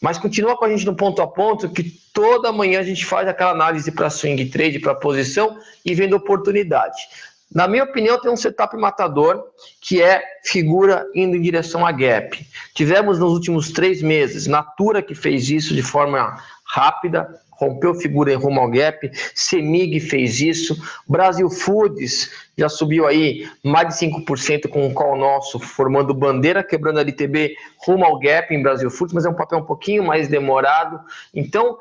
[0.01, 3.27] Mas continua com a gente no ponto a ponto, que toda manhã a gente faz
[3.29, 6.97] aquela análise para swing trade, para posição e vendo oportunidade.
[7.55, 9.43] Na minha opinião, tem um setup matador
[9.81, 12.45] que é figura indo em direção a gap.
[12.75, 18.37] Tivemos nos últimos três meses Natura que fez isso de forma rápida, rompeu figura em
[18.37, 20.77] rumo ao gap, Semig fez isso,
[21.09, 26.99] Brasil Foods já subiu aí mais de 5% com o call nosso, formando bandeira, quebrando
[26.99, 30.29] a LTB rumo ao gap em Brasil Foods, mas é um papel um pouquinho mais
[30.29, 31.01] demorado.
[31.35, 31.79] Então,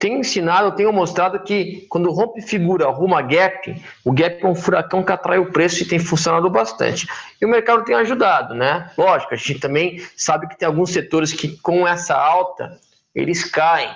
[0.00, 4.54] tenho ensinado, tenho mostrado que quando rompe figura rumo a gap, o gap é um
[4.54, 7.06] furacão que atrai o preço e tem funcionado bastante.
[7.38, 8.90] E o mercado tem ajudado, né?
[8.96, 12.78] Lógico, a gente também sabe que tem alguns setores que com essa alta,
[13.14, 13.90] eles caem.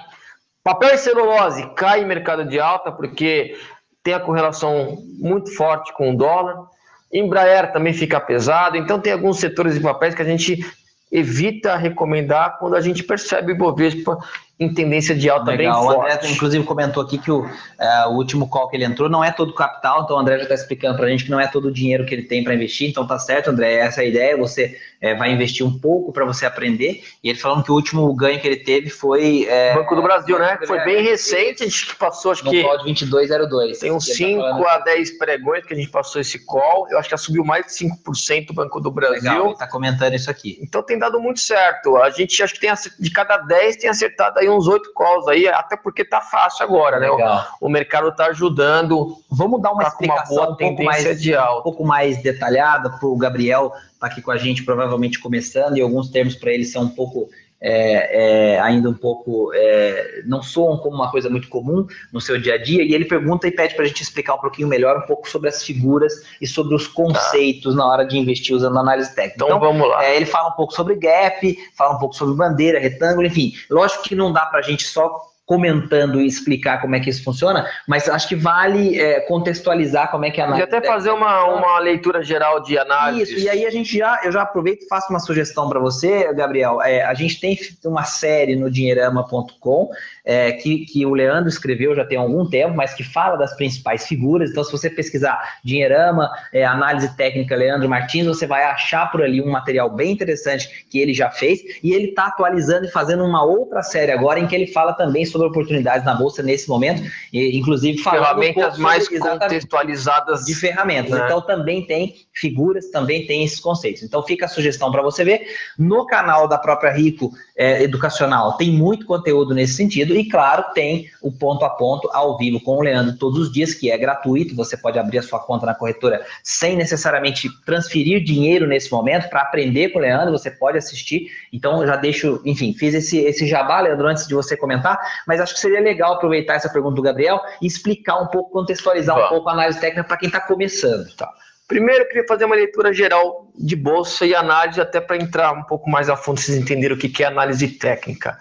[0.63, 3.59] Papel e celulose cai em mercado de alta porque
[4.03, 6.67] tem a correlação muito forte com o dólar.
[7.11, 10.63] Embraer também fica pesado, então tem alguns setores de papéis que a gente
[11.11, 14.19] evita recomendar quando a gente percebe o Ibovespa
[14.59, 15.81] em tendência de alta Legal.
[15.81, 15.99] bem forte.
[15.99, 17.45] O André, inclusive, comentou aqui que o,
[17.79, 20.43] é, o último call que ele entrou não é todo capital, então o André já
[20.45, 22.55] está explicando para a gente que não é todo o dinheiro que ele tem para
[22.55, 26.13] investir, então tá certo, André, essa é a ideia, você é, vai investir um pouco
[26.13, 29.45] para você aprender, e ele falando que o último ganho que ele teve foi...
[29.49, 30.57] É, Banco do Brasil, né?
[30.65, 32.63] Foi bem recente, a gente passou, acho no que...
[32.63, 33.79] No call de 2202.
[33.81, 37.09] Tem uns 5 tá a 10 pregões que a gente passou esse call, eu acho
[37.09, 39.33] que já subiu mais de 5% o Banco do Brasil.
[39.33, 40.61] Legal, está comentando isso aqui.
[40.63, 44.44] Então tem dado muito certo, a gente acho que tem, de cada 10 tem acertado
[44.45, 47.11] aí uns 8 calls aí, até porque tá fácil agora, né?
[47.11, 49.17] O, o, mercado tá ajudando.
[49.31, 51.61] Vamos dar uma tá explicação uma boa um pouco mais de alta.
[51.61, 55.81] um pouco mais detalhada para o Gabriel tá aqui com a gente, provavelmente começando, e
[55.81, 57.29] alguns termos para ele são um pouco
[57.67, 62.39] é, é, ainda um pouco é, não soam como uma coisa muito comum no seu
[62.39, 64.99] dia a dia, e ele pergunta e pede para a gente explicar um pouquinho melhor
[64.99, 67.79] um pouco sobre as figuras e sobre os conceitos tá.
[67.79, 69.37] na hora de investir usando análise técnica.
[69.37, 70.05] Então, então vamos lá.
[70.05, 73.55] É, ele fala um pouco sobre gap, fala um pouco sobre bandeira, retângulo, enfim.
[73.71, 77.23] Lógico que não dá para a gente só comentando e explicar como é que isso
[77.23, 80.69] funciona, mas acho que vale é, contextualizar como é que a análise.
[80.69, 83.35] E até fazer uma, uma leitura geral de análise.
[83.35, 86.33] Isso, e aí a gente já, eu já aproveito e faço uma sugestão para você,
[86.33, 86.81] Gabriel.
[86.81, 89.91] É, a gente tem uma série no dinheirama.com
[90.25, 94.07] é, que, que o Leandro escreveu já tem algum tempo, mas que fala das principais
[94.07, 94.51] figuras.
[94.51, 99.43] Então, se você pesquisar Dinheirama, é, análise técnica Leandro Martins, você vai achar por ali
[99.43, 103.45] um material bem interessante que ele já fez, e ele está atualizando e fazendo uma
[103.45, 107.59] outra série agora em que ele fala também sobre oportunidades na bolsa nesse momento, e,
[107.59, 111.11] inclusive falando ferramentas um mais contextualizadas de ferramentas.
[111.11, 111.25] Né?
[111.25, 114.03] Então também tem figuras, também tem esses conceitos.
[114.03, 115.47] Então fica a sugestão para você ver
[115.79, 121.09] no canal da própria Rico é, Educacional tem muito conteúdo nesse sentido e claro tem
[121.23, 124.55] o ponto a ponto ao vivo com o Leandro todos os dias que é gratuito.
[124.55, 129.43] Você pode abrir a sua conta na corretora sem necessariamente transferir dinheiro nesse momento para
[129.43, 130.33] aprender com o Leandro.
[130.33, 131.29] Você pode assistir.
[131.53, 135.55] Então já deixo, enfim, fiz esse esse jabá, Leandro, antes de você comentar, mas acho
[135.55, 139.25] que seria legal aproveitar essa pergunta do Gabriel e explicar um pouco, contextualizar Bom.
[139.25, 141.15] um pouco a análise técnica para quem está começando.
[141.17, 141.31] Tá.
[141.67, 145.63] Primeiro, eu queria fazer uma leitura geral de bolsa e análise, até para entrar um
[145.63, 148.39] pouco mais a fundo, vocês entenderem o que é análise técnica.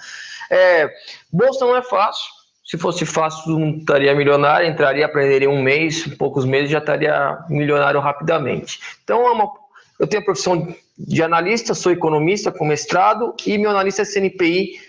[0.50, 0.90] É,
[1.32, 2.26] bolsa não é fácil.
[2.66, 8.00] Se fosse fácil, não estaria milionário, entraria, aprenderia um mês, poucos meses, já estaria milionário
[8.00, 8.80] rapidamente.
[9.04, 9.52] Então, é uma,
[10.00, 14.80] eu tenho a profissão de analista, sou economista com mestrado e meu analista é CNPI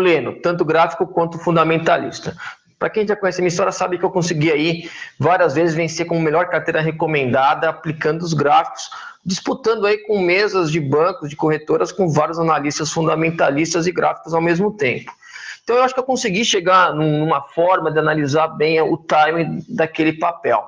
[0.00, 2.34] pleno, tanto gráfico quanto fundamentalista.
[2.78, 6.06] Para quem já conhece a minha história, sabe que eu consegui aí várias vezes vencer
[6.06, 8.88] com melhor carteira recomendada, aplicando os gráficos,
[9.22, 14.40] disputando aí com mesas de bancos, de corretoras, com vários analistas fundamentalistas e gráficos ao
[14.40, 15.12] mesmo tempo.
[15.62, 20.14] Então eu acho que eu consegui chegar numa forma de analisar bem o time daquele
[20.14, 20.66] papel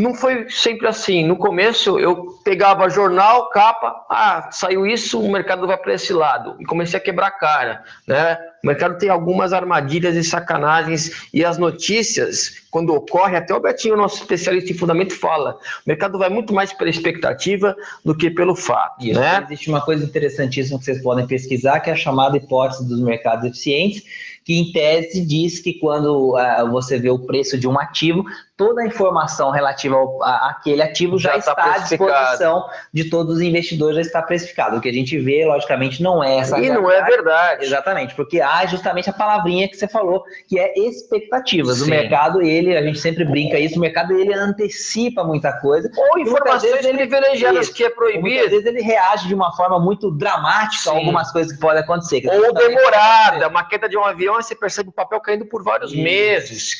[0.00, 1.26] não foi sempre assim.
[1.26, 6.56] No começo eu pegava jornal, capa, ah, saiu isso, o mercado vai para esse lado.
[6.58, 8.38] E comecei a quebrar cara, né?
[8.62, 13.96] O mercado tem algumas armadilhas e sacanagens e as notícias, quando ocorre, até o Betinho,
[13.96, 17.74] nosso especialista em fundamento, fala, o mercado vai muito mais pela expectativa
[18.04, 19.42] do que pelo fato, né?
[19.46, 23.46] Existe uma coisa interessantíssima que vocês podem pesquisar, que é a chamada hipótese dos mercados
[23.46, 24.04] eficientes,
[24.44, 28.24] que em tese diz que quando uh, você vê o preço de um ativo,
[28.60, 33.08] toda a informação relativa ao, a, àquele ativo já, já está, está à disposição de
[33.08, 34.76] todos os investidores, já está precificado.
[34.76, 36.58] O que a gente vê, logicamente, não é essa.
[36.60, 37.64] E não é verdade.
[37.64, 41.78] Exatamente, porque há justamente a palavrinha que você falou, que é expectativas.
[41.78, 41.84] Sim.
[41.84, 45.90] O mercado, ele, a gente sempre brinca isso, o mercado ele antecipa muita coisa.
[45.96, 48.20] Ou informações privilegiadas que é proibido.
[48.20, 50.90] Muitas vezes ele reage de uma forma muito dramática Sim.
[50.90, 52.22] a algumas coisas que podem acontecer.
[52.26, 56.02] Ou demorada, uma queda de um avião, você percebe o papel caindo por vários isso.
[56.02, 56.76] meses.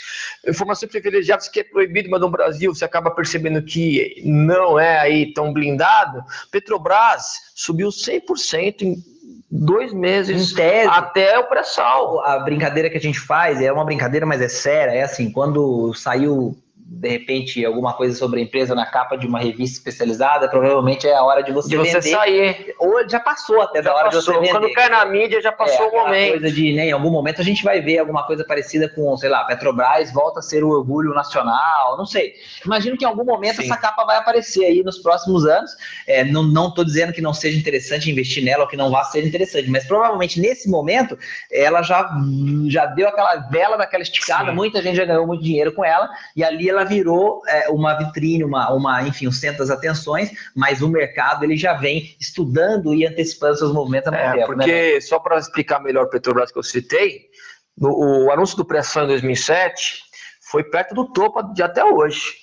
[0.46, 5.32] Informações privilegiadas que é proibido, mas no Brasil você acaba percebendo que não é aí
[5.34, 6.22] tão blindado.
[6.50, 8.96] Petrobras subiu 100% em
[9.50, 12.24] dois meses tese, até o pré-sal.
[12.24, 14.92] A brincadeira que a gente faz é uma brincadeira, mas é séria.
[14.92, 16.56] É assim, quando saiu
[16.92, 21.14] de repente alguma coisa sobre a empresa na capa de uma revista especializada, provavelmente é
[21.14, 22.16] a hora de você, de você vender.
[22.16, 22.74] sair.
[22.80, 24.20] Ou já passou até já da hora passou.
[24.20, 24.50] de você vender.
[24.50, 26.30] Quando cai na mídia já passou é, o momento.
[26.32, 29.30] Coisa de, né, em algum momento a gente vai ver alguma coisa parecida com, sei
[29.30, 32.34] lá, Petrobras volta a ser o orgulho nacional, não sei.
[32.66, 33.66] Imagino que em algum momento Sim.
[33.66, 35.70] essa capa vai aparecer aí nos próximos anos.
[36.08, 39.04] É, não, não tô dizendo que não seja interessante investir nela ou que não vá
[39.04, 41.16] ser interessante, mas provavelmente nesse momento
[41.52, 42.10] ela já,
[42.66, 44.56] já deu aquela vela daquela esticada, Sim.
[44.56, 47.94] muita gente já ganhou muito dinheiro com ela e ali ela ela virou é, uma
[47.94, 52.94] vitrine, uma, uma, enfim, um centro das atenções, mas o mercado ele já vem estudando
[52.94, 54.52] e antecipando seus movimentos há muito é, tempo.
[54.52, 54.56] Né?
[54.56, 55.00] Porque, né?
[55.00, 57.26] só para explicar melhor o Petrobras que eu citei,
[57.76, 60.02] no, o anúncio do pressão em 2007
[60.50, 62.39] foi perto do topo de até hoje.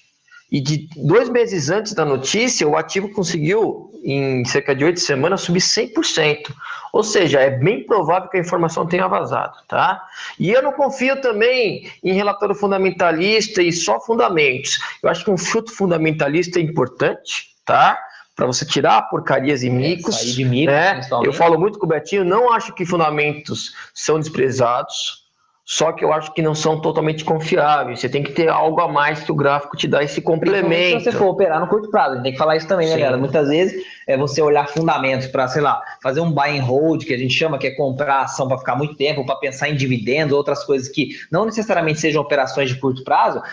[0.50, 5.42] E de dois meses antes da notícia, o ativo conseguiu, em cerca de oito semanas,
[5.42, 6.54] subir 100%.
[6.94, 10.02] Ou seja, é bem provável que a informação tenha vazado, tá?
[10.40, 14.80] E eu não confio também em relatório fundamentalista e só fundamentos.
[15.04, 18.00] Eu acho que um filtro fundamentalista é importante, tá?
[18.34, 20.22] Para você tirar porcarias e micos.
[20.22, 21.02] É, de micos né?
[21.24, 25.27] Eu falo muito com o Betinho, não acho que fundamentos são desprezados
[25.70, 28.00] só que eu acho que não são totalmente confiáveis.
[28.00, 31.04] Você tem que ter algo a mais que o gráfico te dá esse complemento.
[31.04, 33.18] Se você for operar no curto prazo, tem que falar isso também, né, galera?
[33.18, 37.14] Muitas vezes é você olhar fundamentos para, sei lá, fazer um buy and hold, que
[37.14, 40.32] a gente chama que é comprar ação para ficar muito tempo, para pensar em dividendos,
[40.32, 43.44] outras coisas que não necessariamente sejam operações de curto prazo.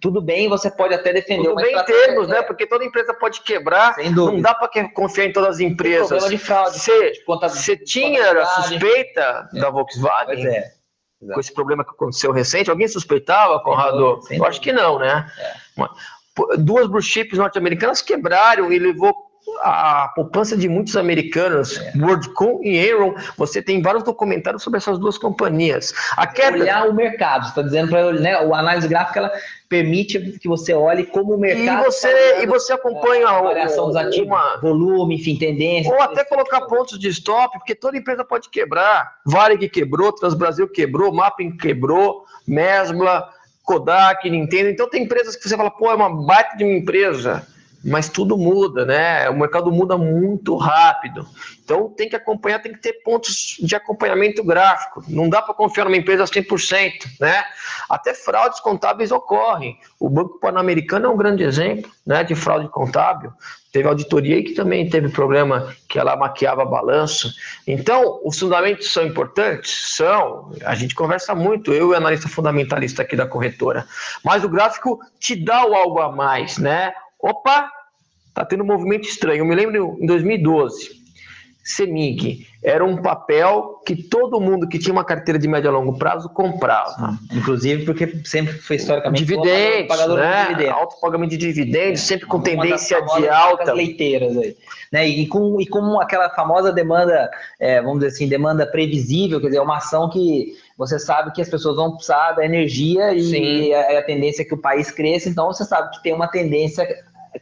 [0.00, 2.40] Tudo bem, você pode até defender Tudo bem em termos, né?
[2.42, 3.96] Porque toda empresa pode quebrar.
[4.14, 6.08] Não dá para confiar em todas as empresas.
[6.08, 6.78] Tem problema de fraude.
[7.58, 9.58] Você tinha a suspeita é.
[9.58, 10.36] da Volkswagen?
[10.36, 10.83] Pois é
[11.32, 12.70] com esse problema que aconteceu recente?
[12.70, 14.20] Alguém suspeitava, Conrado?
[14.30, 15.30] Eu acho que não, né?
[15.38, 16.56] É.
[16.58, 19.14] Duas blue chips norte-americanas quebraram e levou
[19.60, 21.92] a poupança de muitos americanos, é.
[21.98, 25.92] WorldCom e Enron, você tem vários documentários sobre essas duas companhias.
[26.16, 26.58] A queda...
[26.58, 29.32] Olhar o mercado, está dizendo para né, a análise gráfica ela
[29.68, 31.82] permite que você olhe como o mercado.
[31.82, 34.56] E você, tá e você acompanha a variação dos ativos, uma...
[34.58, 35.92] volume, enfim, tendência.
[35.92, 39.16] Ou até colocar pontos de stop, porque toda empresa pode quebrar.
[39.24, 43.28] Varig quebrou, Transbrasil quebrou, Mapping quebrou, Mesbla,
[43.62, 44.70] Kodak, Nintendo.
[44.70, 47.46] Então tem empresas que você fala, pô, é uma baita de uma empresa
[47.84, 49.28] mas tudo muda, né?
[49.28, 51.26] O mercado muda muito rápido.
[51.62, 55.02] Então tem que acompanhar, tem que ter pontos de acompanhamento gráfico.
[55.08, 57.44] Não dá para confiar numa empresa 100%, né?
[57.88, 59.78] Até fraudes contábeis ocorrem.
[60.00, 63.32] O Banco Pan-Americano é um grande exemplo, né, de fraude contábil.
[63.72, 67.32] Teve auditoria aí que também teve problema que ela maquiava balanço.
[67.66, 69.96] Então, os fundamentos são importantes?
[69.96, 70.52] São.
[70.64, 73.84] A gente conversa muito, eu e analista fundamentalista aqui da corretora.
[74.24, 76.92] Mas o gráfico te dá o algo a mais, né?
[77.24, 77.70] Opa,
[78.34, 79.38] tá tendo um movimento estranho.
[79.38, 80.90] Eu me lembro em 2012,
[81.64, 85.98] CEMIG era um papel que todo mundo que tinha uma carteira de médio a longo
[85.98, 87.18] prazo comprava.
[87.32, 90.42] Inclusive porque sempre foi historicamente dividendos, pagador né?
[90.42, 90.74] de dividendos.
[90.74, 92.04] alto pagamento de dividendos, é.
[92.04, 93.72] sempre com uma tendência de alta.
[93.72, 94.54] leiteiras aí.
[94.92, 95.08] Né?
[95.08, 99.60] E, com, e com aquela famosa demanda, é, vamos dizer assim, demanda previsível, quer dizer,
[99.60, 104.00] uma ação que você sabe que as pessoas vão precisar da energia e, e a,
[104.00, 106.86] a tendência é que o país cresça, então você sabe que tem uma tendência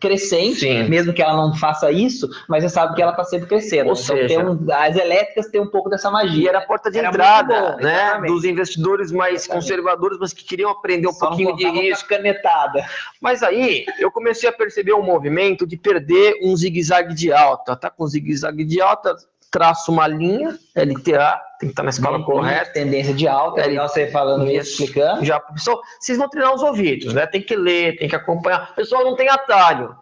[0.01, 0.89] crescente, Sim.
[0.89, 3.91] mesmo que ela não faça isso, mas você sabe que ela está sempre crescendo.
[3.91, 6.45] Ou então, seja, um, as elétricas têm um pouco dessa magia.
[6.45, 8.21] E era a porta de era entrada, bom, né?
[8.27, 9.65] Dos investidores mais exatamente.
[9.65, 12.09] conservadores, mas que queriam aprender um Só pouquinho de risco.
[12.09, 12.85] canetada.
[13.21, 17.77] Mas aí eu comecei a perceber um movimento de perder um zigue-zague de alta.
[17.77, 19.15] Tá com zigue-zague de alta,
[19.53, 22.73] traço uma linha, LTA, tem que estar na escala Bem, correta.
[22.73, 25.25] Tendência de alta, é legal você falando isso, explicando.
[25.25, 27.27] Já, pessoal, vocês vão treinar os ouvidos, né?
[27.27, 28.71] Tem que ler, tem que acompanhar.
[28.73, 29.95] O pessoal não tem atalho.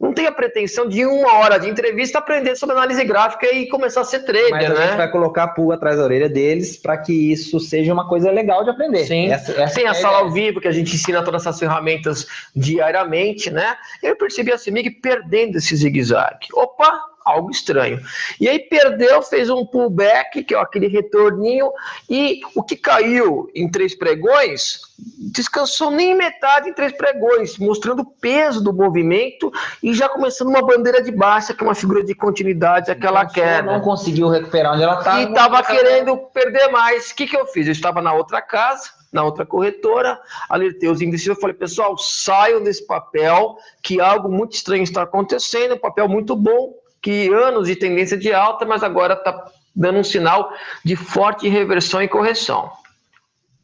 [0.00, 4.00] Não tem a pretensão de uma hora de entrevista aprender sobre análise gráfica e começar
[4.00, 4.86] a ser trader, Mas a né?
[4.88, 8.30] gente vai colocar a pulga atrás da orelha deles para que isso seja uma coisa
[8.30, 9.04] legal de aprender.
[9.04, 9.30] Sim.
[9.30, 12.26] Essa, essa tem é a sala ao vivo que a gente ensina todas essas ferramentas
[12.54, 13.76] diariamente, né?
[14.02, 16.48] Eu percebi a CEMIG perdendo esse zigue-zague.
[16.52, 18.00] Opa, algo estranho.
[18.40, 21.70] E aí perdeu, fez um pullback, que é aquele retorninho,
[22.08, 24.80] e o que caiu em três pregões
[25.18, 29.52] descansou nem metade em três pregões, mostrando o peso do movimento
[29.82, 33.34] e já começando uma bandeira de baixa, que é uma figura de continuidade, aquela então,
[33.34, 33.72] queda.
[33.72, 35.20] Não conseguiu recuperar onde ela estava.
[35.20, 37.10] E estava querendo perder mais.
[37.10, 37.66] O que, que eu fiz?
[37.66, 40.18] Eu estava na outra casa, na outra corretora,
[40.48, 45.78] alertei os investidores, falei, pessoal, saiam desse papel, que algo muito estranho está acontecendo, um
[45.78, 49.44] papel muito bom, que anos de tendência de alta, mas agora está
[49.76, 50.50] dando um sinal
[50.82, 52.72] de forte reversão e correção.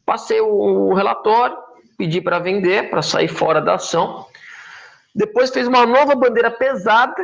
[0.05, 1.57] Passei o relatório,
[1.97, 4.27] pedi para vender, para sair fora da ação.
[5.15, 7.15] Depois fez uma nova bandeira pesada,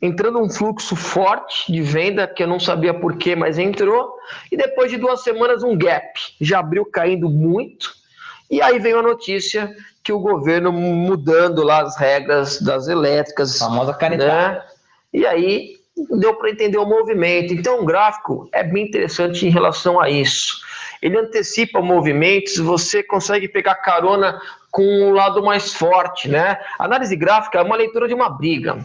[0.00, 4.16] entrando um fluxo forte de venda, que eu não sabia porquê, mas entrou.
[4.50, 6.12] E depois de duas semanas, um gap.
[6.40, 7.92] Já abriu caindo muito.
[8.50, 13.62] E aí veio a notícia que o governo mudando lá as regras das elétricas.
[13.62, 14.58] A famosa canetada.
[14.58, 14.71] Né?
[15.12, 15.76] E aí
[16.18, 17.52] deu para entender o movimento.
[17.52, 20.60] Então, o gráfico é bem interessante em relação a isso.
[21.00, 24.40] Ele antecipa movimentos, você consegue pegar carona
[24.70, 26.58] com o lado mais forte, né?
[26.78, 28.78] Análise gráfica é uma leitura de uma briga.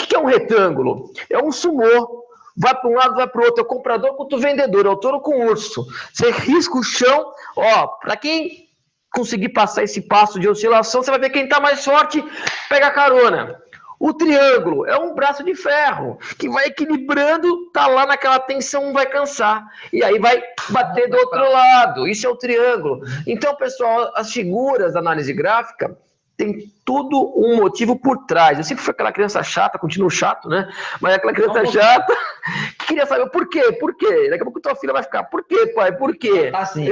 [0.00, 1.10] O que é um retângulo?
[1.30, 2.22] É um sumô.
[2.56, 3.62] Vai para um lado, vai para o outro.
[3.62, 5.86] É o comprador contra o vendedor, é o touro com o urso.
[6.12, 7.32] Você risca o chão.
[7.56, 8.68] Ó, para quem
[9.12, 12.22] conseguir passar esse passo de oscilação, você vai ver quem está mais forte,
[12.68, 13.61] pega a carona.
[14.02, 19.06] O triângulo é um braço de ferro que vai equilibrando, tá lá naquela tensão, vai
[19.06, 19.64] cansar.
[19.92, 22.08] E aí vai bater do outro lado.
[22.08, 23.02] Isso é o triângulo.
[23.28, 25.96] Então, pessoal, as figuras da análise gráfica
[26.36, 28.58] tem tudo um motivo por trás.
[28.58, 30.68] Eu sempre fui aquela criança chata, continuo chato, né?
[31.00, 32.16] Mas é aquela criança chata
[32.78, 34.28] que queria saber por quê, por quê.
[34.30, 36.50] Daqui a pouco tua filha vai ficar, por quê, pai, por quê?
[36.54, 36.88] Assim.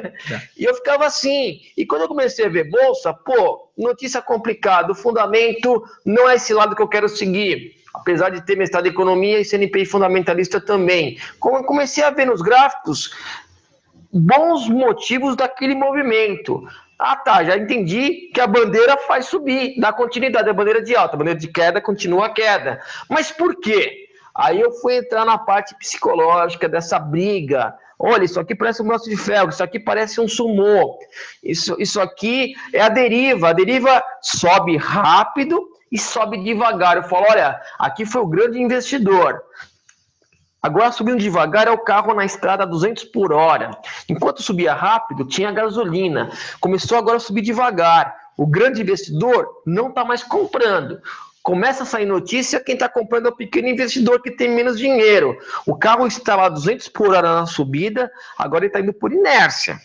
[0.56, 1.60] e eu ficava assim.
[1.76, 6.54] E quando eu comecei a ver bolsa, pô, notícia complicada, o fundamento não é esse
[6.54, 7.82] lado que eu quero seguir.
[7.94, 11.18] Apesar de ter mestrado em economia e CNPI fundamentalista também.
[11.38, 13.14] Como eu comecei a ver nos gráficos,
[14.12, 16.66] bons motivos daquele movimento.
[17.04, 21.16] Ah, tá, já entendi que a bandeira faz subir, dá continuidade, a bandeira de alta,
[21.16, 22.80] a bandeira de queda continua a queda.
[23.08, 24.06] Mas por quê?
[24.32, 27.74] Aí eu fui entrar na parte psicológica dessa briga.
[27.98, 30.96] Olha, isso aqui parece um braço de ferro, isso aqui parece um sumô.
[31.42, 33.48] Isso, isso aqui é a deriva.
[33.48, 36.98] A deriva sobe rápido e sobe devagar.
[36.98, 39.42] Eu falo, olha, aqui foi o grande investidor.
[40.62, 43.72] Agora, subindo devagar, é o carro na estrada a 200 por hora.
[44.08, 46.30] Enquanto subia rápido, tinha gasolina.
[46.60, 48.14] Começou agora a subir devagar.
[48.36, 51.00] O grande investidor não está mais comprando.
[51.42, 55.36] Começa a sair notícia, quem está comprando é o pequeno investidor que tem menos dinheiro.
[55.66, 58.08] O carro estava a 200 por hora na subida,
[58.38, 59.80] agora ele está indo por inércia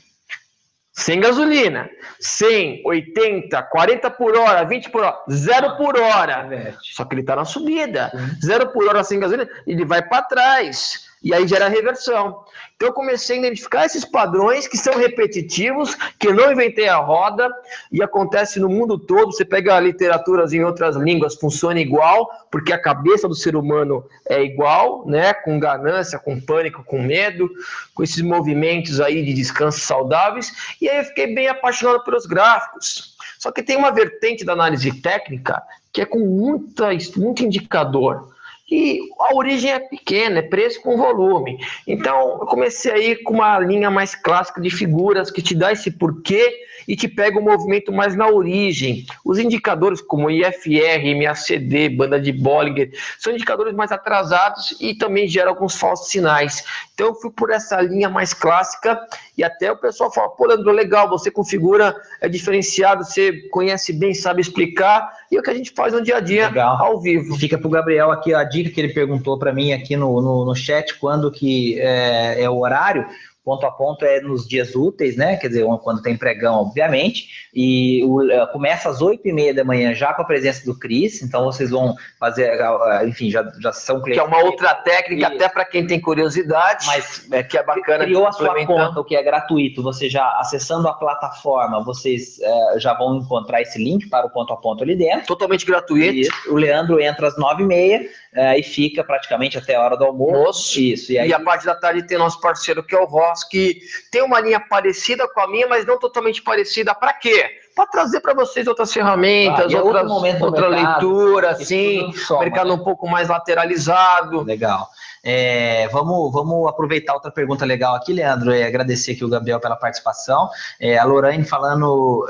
[0.98, 1.88] sem gasolina,
[2.20, 6.76] 100, 80, 40 por hora, 20 por hora, zero por hora.
[6.82, 8.12] Só que ele está na subida.
[8.43, 11.07] Zero por hora sem gasolina, ele vai para trás.
[11.28, 12.46] E aí gera reversão.
[12.78, 16.96] Então eu comecei a identificar esses padrões que são repetitivos, que eu não inventei a
[16.96, 17.54] roda
[17.92, 19.34] e acontece no mundo todo.
[19.34, 24.42] Você pega literaturas em outras línguas, funciona igual, porque a cabeça do ser humano é
[24.42, 25.34] igual, né?
[25.34, 27.50] Com ganância, com pânico, com medo,
[27.94, 30.54] com esses movimentos aí de descanso saudáveis.
[30.80, 33.18] E aí eu fiquei bem apaixonado pelos gráficos.
[33.38, 35.62] Só que tem uma vertente da análise técnica
[35.92, 38.37] que é com muita, muito indicador
[38.70, 41.57] e a origem é pequena, é preço com volume.
[41.86, 45.89] Então, eu comecei aí com uma linha mais clássica de figuras que te dá esse
[45.91, 49.06] porquê e te pega o movimento mais na origem.
[49.26, 55.50] Os indicadores como IFR, MACD, banda de Bollinger, são indicadores mais atrasados e também geram
[55.50, 56.64] alguns falsos sinais.
[56.94, 59.00] Então, eu fui por essa linha mais clássica
[59.38, 64.14] e até o pessoal fala, pô, Leandro, legal, você configura, é diferenciado, você conhece bem,
[64.14, 66.84] sabe explicar, e é o que a gente faz no dia a dia, legal.
[66.84, 67.36] ao vivo.
[67.36, 70.46] Fica para o Gabriel aqui a dica que ele perguntou para mim aqui no, no,
[70.46, 73.06] no, chat, quando que é, é o horário,
[73.48, 75.38] ponto a ponto é nos dias úteis, né?
[75.38, 77.48] Quer dizer, quando tem pregão, obviamente.
[77.54, 80.78] E o, é, começa às oito e meia da manhã já com a presença do
[80.78, 81.22] Cris.
[81.22, 82.60] Então vocês vão fazer,
[83.08, 84.22] enfim, já, já são clientes.
[84.22, 86.86] Que é uma outra técnica, e, até para quem tem curiosidade.
[86.88, 88.04] Mas é, que é bacana.
[88.04, 89.82] Criou a sua conta, o que é gratuito.
[89.82, 94.52] Você já acessando a plataforma, vocês é, já vão encontrar esse link para o ponto
[94.52, 95.26] a ponto ali dentro.
[95.26, 96.14] Totalmente gratuito.
[96.14, 98.02] E o Leandro entra às nove e meia
[98.38, 100.80] é, e fica praticamente até a hora do almoço.
[100.80, 101.12] Isso.
[101.12, 101.30] E, aí...
[101.30, 103.80] e a parte da tarde tem nosso parceiro que é o Voz, que
[104.12, 106.94] tem uma linha parecida com a minha, mas não totalmente parecida.
[106.94, 107.50] Para quê?
[107.76, 113.28] Para trazer para vocês outras ferramentas, ah, outras, outra leitura, assim, mercado um pouco mais
[113.28, 114.44] lateralizado.
[114.44, 114.88] Legal.
[115.24, 119.76] É, vamos, vamos aproveitar outra pergunta legal aqui, Leandro, e agradecer aqui o Gabriel pela
[119.76, 120.48] participação.
[120.80, 122.28] É, a Lorraine falando.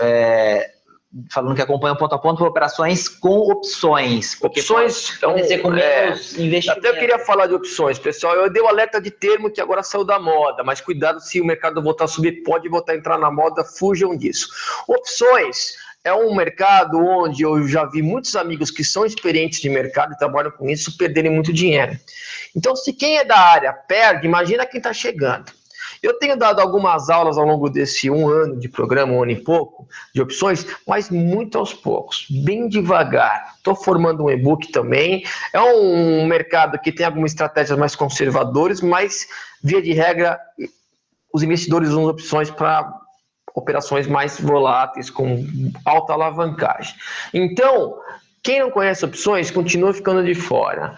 [1.16, 4.38] É, falando que acompanha o ponto a ponto operações com opções.
[4.42, 6.70] Opções ser com é, investimentos.
[6.70, 8.36] Até eu queria falar de opções, pessoal.
[8.36, 11.40] Eu dei o um alerta de termo que agora saiu da moda, mas cuidado se
[11.40, 14.50] o mercado voltar a subir, pode voltar a entrar na moda, fujam disso.
[14.88, 20.14] Opções é um mercado onde eu já vi muitos amigos que são experientes de mercado
[20.14, 21.98] e trabalham com isso perderem muito dinheiro.
[22.56, 25.52] Então, se quem é da área perde, imagina quem está chegando.
[26.02, 29.42] Eu tenho dado algumas aulas ao longo desse um ano de programa, um ano e
[29.42, 33.56] pouco, de opções, mas muito aos poucos, bem devagar.
[33.58, 35.24] Estou formando um e-book também.
[35.54, 39.28] É um mercado que tem algumas estratégias mais conservadoras, mas,
[39.64, 40.40] via de regra,
[41.34, 42.92] os investidores usam opções para
[43.54, 45.44] operações mais voláteis, com
[45.84, 46.96] alta alavancagem.
[47.34, 47.96] Então,
[48.44, 50.98] quem não conhece opções, continua ficando de fora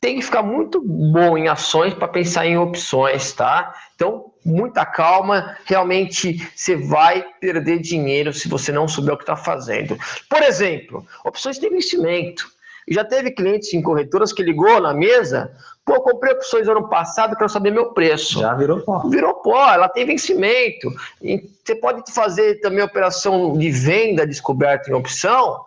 [0.00, 3.74] tem que ficar muito bom em ações para pensar em opções, tá?
[3.94, 9.36] Então, muita calma, realmente você vai perder dinheiro se você não souber o que está
[9.36, 9.98] fazendo.
[10.28, 12.46] Por exemplo, opções de investimento.
[12.88, 15.52] Já teve clientes em corretoras que ligou na mesa,
[15.84, 18.38] pô, comprei opções ano passado, quero saber meu preço.
[18.38, 19.08] Já virou pó.
[19.08, 20.92] Virou pó, ela tem vencimento.
[21.20, 25.64] E você pode fazer também operação de venda descoberta em opção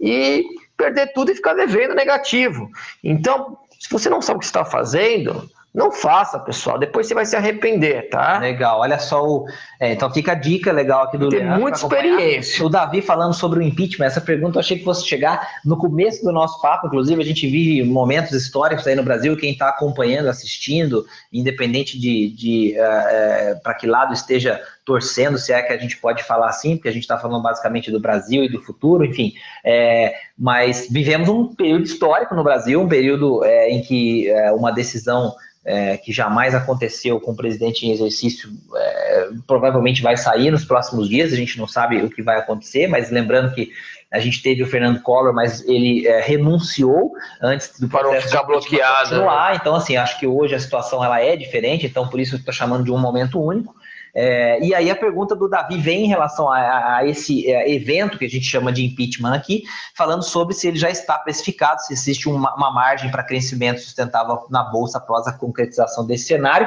[0.00, 0.44] e
[0.76, 2.68] perder tudo e ficar devendo negativo.
[3.02, 6.78] Então, se você não sabe o que está fazendo, não faça, pessoal.
[6.78, 8.38] Depois você vai se arrepender, tá?
[8.38, 8.80] Legal.
[8.80, 9.46] Olha só o.
[9.78, 11.54] É, então fica a dica legal aqui do Tem Leandro.
[11.54, 12.64] Tem muita experiência.
[12.64, 14.06] O Davi falando sobre o impeachment.
[14.06, 16.86] Essa pergunta eu achei que fosse chegar no começo do nosso papo.
[16.86, 19.36] Inclusive, a gente vive momentos históricos aí no Brasil.
[19.36, 25.52] Quem está acompanhando, assistindo, independente de, de uh, uh, para que lado esteja torcendo, se
[25.52, 28.44] é que a gente pode falar assim, porque a gente está falando basicamente do Brasil
[28.44, 29.34] e do futuro, enfim.
[29.64, 34.70] É, mas vivemos um período histórico no Brasil, um período é, em que é, uma
[34.70, 35.34] decisão
[35.64, 41.08] é, que jamais aconteceu com o presidente em exercício, é, provavelmente vai sair nos próximos
[41.08, 43.72] dias, a gente não sabe o que vai acontecer, mas lembrando que
[44.12, 47.12] a gente teve o Fernando Collor, mas ele é, renunciou
[47.42, 49.10] antes do para ficar bloqueado.
[49.10, 49.50] Continuar.
[49.50, 49.58] Né?
[49.60, 52.84] Então, assim, acho que hoje a situação ela é diferente, então por isso estou chamando
[52.84, 53.74] de um momento único.
[54.18, 58.16] É, e aí a pergunta do Davi vem em relação a, a esse é, evento
[58.16, 59.64] que a gente chama de impeachment aqui,
[59.94, 64.46] falando sobre se ele já está precificado, se existe uma, uma margem para crescimento sustentável
[64.48, 66.66] na Bolsa após a concretização desse cenário.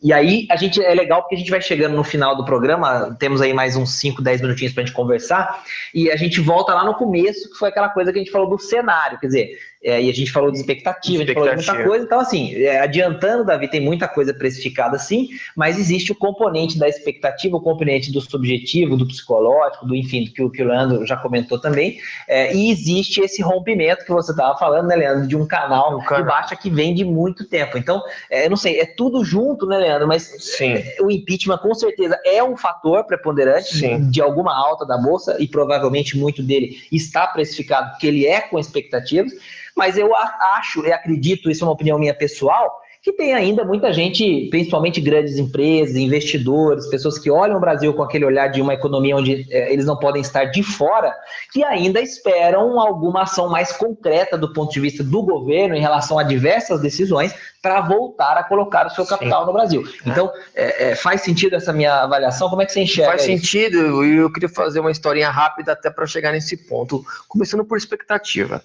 [0.00, 3.16] E aí a gente é legal porque a gente vai chegando no final do programa,
[3.18, 6.74] temos aí mais uns 5, 10 minutinhos para a gente conversar, e a gente volta
[6.74, 9.58] lá no começo, que foi aquela coisa que a gente falou do cenário, quer dizer,
[9.84, 12.04] é, e a gente falou de expectativa, expectativa, a gente falou de muita coisa.
[12.06, 16.88] Então, assim, é, adiantando, Davi, tem muita coisa precificada sim, mas existe o componente da
[16.88, 21.18] expectativa, o componente do subjetivo, do psicológico, do enfim, que o, que o Leandro já
[21.18, 21.98] comentou também.
[22.26, 26.02] É, e existe esse rompimento que você estava falando, né, Leandro, de um canal, um
[26.02, 26.22] canal.
[26.22, 27.76] de baixa que vem de muito tempo.
[27.76, 30.08] Então, é, eu não sei, é tudo junto, né, Leandro?
[30.08, 30.82] Mas sim.
[31.00, 34.08] o impeachment, com certeza, é um fator preponderante sim.
[34.08, 38.58] de alguma alta da bolsa, e provavelmente muito dele está precificado, porque ele é com
[38.58, 39.32] expectativas
[39.76, 43.92] mas eu acho e acredito, isso é uma opinião minha pessoal, que tem ainda muita
[43.92, 48.72] gente, principalmente grandes empresas, investidores, pessoas que olham o Brasil com aquele olhar de uma
[48.72, 51.14] economia onde é, eles não podem estar de fora,
[51.52, 56.18] que ainda esperam alguma ação mais concreta do ponto de vista do governo em relação
[56.18, 59.46] a diversas decisões para voltar a colocar o seu capital Sim.
[59.48, 59.84] no Brasil.
[59.86, 60.08] É.
[60.08, 62.48] Então, é, é, faz sentido essa minha avaliação?
[62.48, 63.10] Como é que você enxerga?
[63.10, 63.32] Faz isso?
[63.32, 67.76] sentido, e eu queria fazer uma historinha rápida até para chegar nesse ponto, começando por
[67.76, 68.62] expectativa.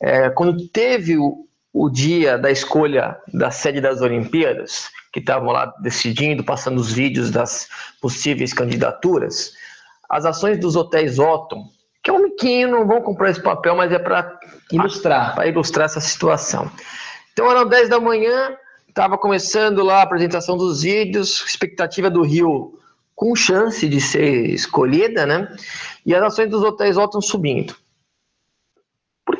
[0.00, 5.72] É, quando teve o, o dia da escolha da sede das Olimpíadas, que estavam lá
[5.80, 7.68] decidindo, passando os vídeos das
[8.00, 9.52] possíveis candidaturas,
[10.08, 11.68] as ações dos hotéis Otton,
[12.02, 14.38] que é um miquinho, não vão comprar esse papel, mas é para
[14.72, 16.70] ilustrar, para ilustrar essa situação.
[17.32, 18.56] Então eram 10 da manhã,
[18.88, 22.78] estava começando lá a apresentação dos vídeos, expectativa do Rio
[23.14, 25.48] com chance de ser escolhida, né?
[26.06, 27.74] E as ações dos hotéis Otton subindo.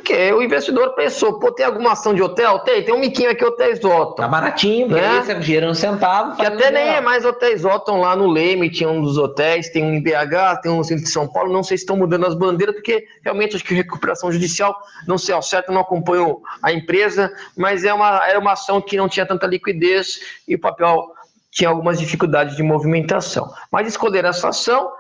[0.09, 2.61] Porque o investidor pensou, pô, tem alguma ação de hotel?
[2.61, 4.15] Tem, tem um miquinho aqui, Hotéis Otton.
[4.15, 5.23] Tá baratinho, né?
[5.23, 6.35] Você um centavo.
[6.35, 9.85] Que até nem é mais Hotéis Otton lá no Leme, tinha um dos hotéis, tem
[9.85, 12.25] um em BH, tem um no centro de São Paulo, não sei se estão mudando
[12.25, 14.75] as bandeiras, porque realmente acho que recuperação judicial,
[15.07, 18.97] não sei ao certo, não acompanho a empresa, mas é uma, era uma ação que
[18.97, 21.05] não tinha tanta liquidez e o papel
[21.51, 23.53] tinha algumas dificuldades de movimentação.
[23.71, 24.91] Mas escolheram essa ação,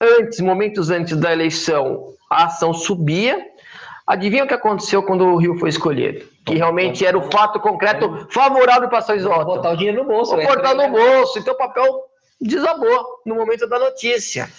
[0.00, 3.51] antes, momentos antes da eleição, a ação subia,
[4.06, 6.26] Adivinha o que aconteceu quando o Rio foi escolhido?
[6.44, 9.44] Que realmente era o fato concreto favorável para São Isoto.
[9.44, 10.36] Botar o dinheiro no bolso.
[10.36, 11.38] Vou botar no bolso.
[11.38, 12.04] Então o papel
[12.40, 14.50] desabou no momento da notícia.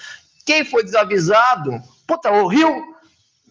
[0.46, 1.82] Quem foi desavisado?
[2.08, 2.94] Puta, o Rio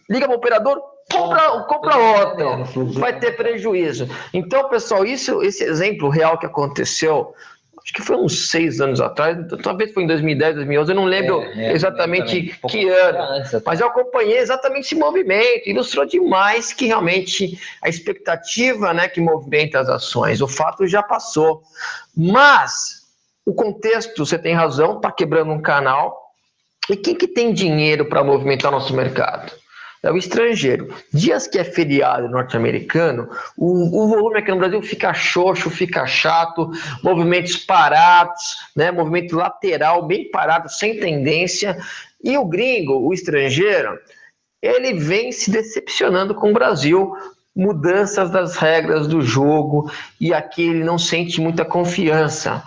[0.09, 2.93] liga para o operador, compra, compra outro.
[2.99, 4.09] Vai ter prejuízo.
[4.33, 7.35] Então, pessoal, isso, esse exemplo real que aconteceu
[7.83, 11.43] acho que foi uns seis anos atrás, talvez foi em 2010, 2011, eu não lembro
[11.43, 17.59] é, é, exatamente que ano, mas eu acompanhei exatamente esse movimento, ilustrou demais que realmente
[17.83, 21.63] a expectativa né, que movimenta as ações, o fato já passou,
[22.17, 23.03] mas
[23.45, 26.23] o contexto, você tem razão, está quebrando um canal,
[26.89, 29.53] e quem que tem dinheiro para movimentar nosso mercado?
[30.03, 30.95] É o estrangeiro.
[31.13, 36.71] Dias que é feriado norte-americano, o, o, volume aqui no Brasil fica xoxo, fica chato,
[37.03, 38.43] movimentos parados,
[38.75, 41.79] né, movimento lateral bem parado, sem tendência.
[42.23, 43.99] E o gringo, o estrangeiro,
[44.61, 47.17] ele vem se decepcionando com o Brasil,
[47.55, 49.91] mudanças das regras do jogo,
[50.21, 52.63] e aqui ele não sente muita confiança.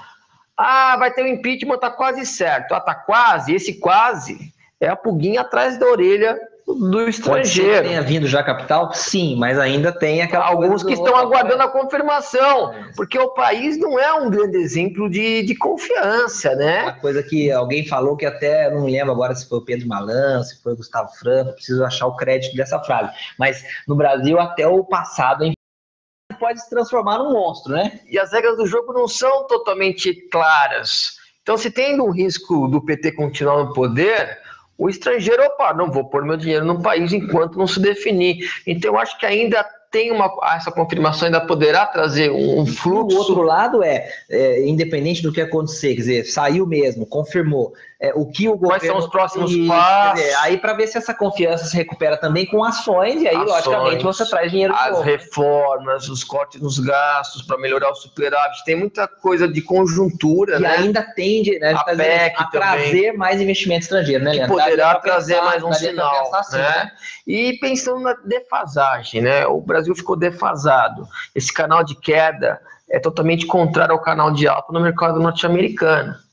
[0.57, 2.73] Ah, vai ter um impeachment, tá quase certo.
[2.73, 7.75] Ah, tá quase, esse quase é a pulguinha atrás da orelha do estrangeiro.
[7.75, 11.61] Pode tenha vindo já a capital, sim, mas ainda tem aquela alguns que estão aguardando
[11.61, 12.91] a confirmação, é.
[12.95, 16.83] porque o país não é um grande exemplo de, de confiança, né?
[16.83, 19.87] Uma coisa que alguém falou que até não me lembro agora se foi o Pedro
[19.87, 23.11] Malan, se foi o Gustavo Franco, preciso achar o crédito dessa frase.
[23.37, 25.45] Mas no Brasil até o passado
[26.39, 27.99] pode se transformar num monstro, né?
[28.09, 31.17] E as regras do jogo não são totalmente claras.
[31.41, 34.39] Então, se tem um risco do PT continuar no poder,
[34.77, 38.49] o estrangeiro, opa, não vou pôr meu dinheiro no país enquanto não se definir.
[38.67, 39.63] Então, eu acho que ainda
[39.95, 43.15] tem uma essa confirmação ainda poderá trazer um fluxo.
[43.15, 47.73] O outro lado é, é, independente do que acontecer, quer dizer, saiu mesmo, confirmou.
[48.05, 48.67] É, o que o governo.
[48.67, 50.21] Quais são os próximos passos?
[50.21, 53.49] Dizer, aí para ver se essa confiança se recupera também com ações, e aí, ações,
[53.49, 55.01] logicamente, você traz dinheiro As novo.
[55.01, 60.57] reformas, os cortes nos gastos para melhorar o superávit, tem muita coisa de conjuntura.
[60.57, 60.69] E né?
[60.69, 64.55] ainda tende né, a, PEC a trazer mais investimento estrangeiro, né, Leandro?
[64.55, 66.35] poderá trazer pensar, mais um sinal.
[66.35, 66.63] Assim, né?
[66.63, 66.91] né?
[67.25, 69.47] E pensando na defasagem, né?
[69.47, 71.07] O Brasil ficou defasado.
[71.33, 76.23] Esse canal de queda é totalmente contrário ao canal de alta no mercado norte-americano.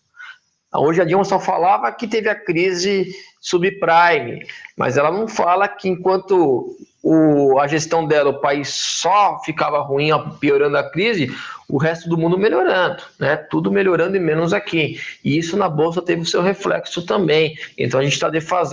[0.75, 4.47] Hoje a Dilma só falava que teve a crise subprime,
[4.77, 10.11] mas ela não fala que enquanto o, a gestão dela, o país só ficava ruim,
[10.39, 11.35] piorando a crise,
[11.69, 13.37] o resto do mundo melhorando, né?
[13.37, 15.01] Tudo melhorando e menos aqui.
[15.25, 17.57] E isso na bolsa teve o seu reflexo também.
[17.77, 18.71] Então a gente está defasado.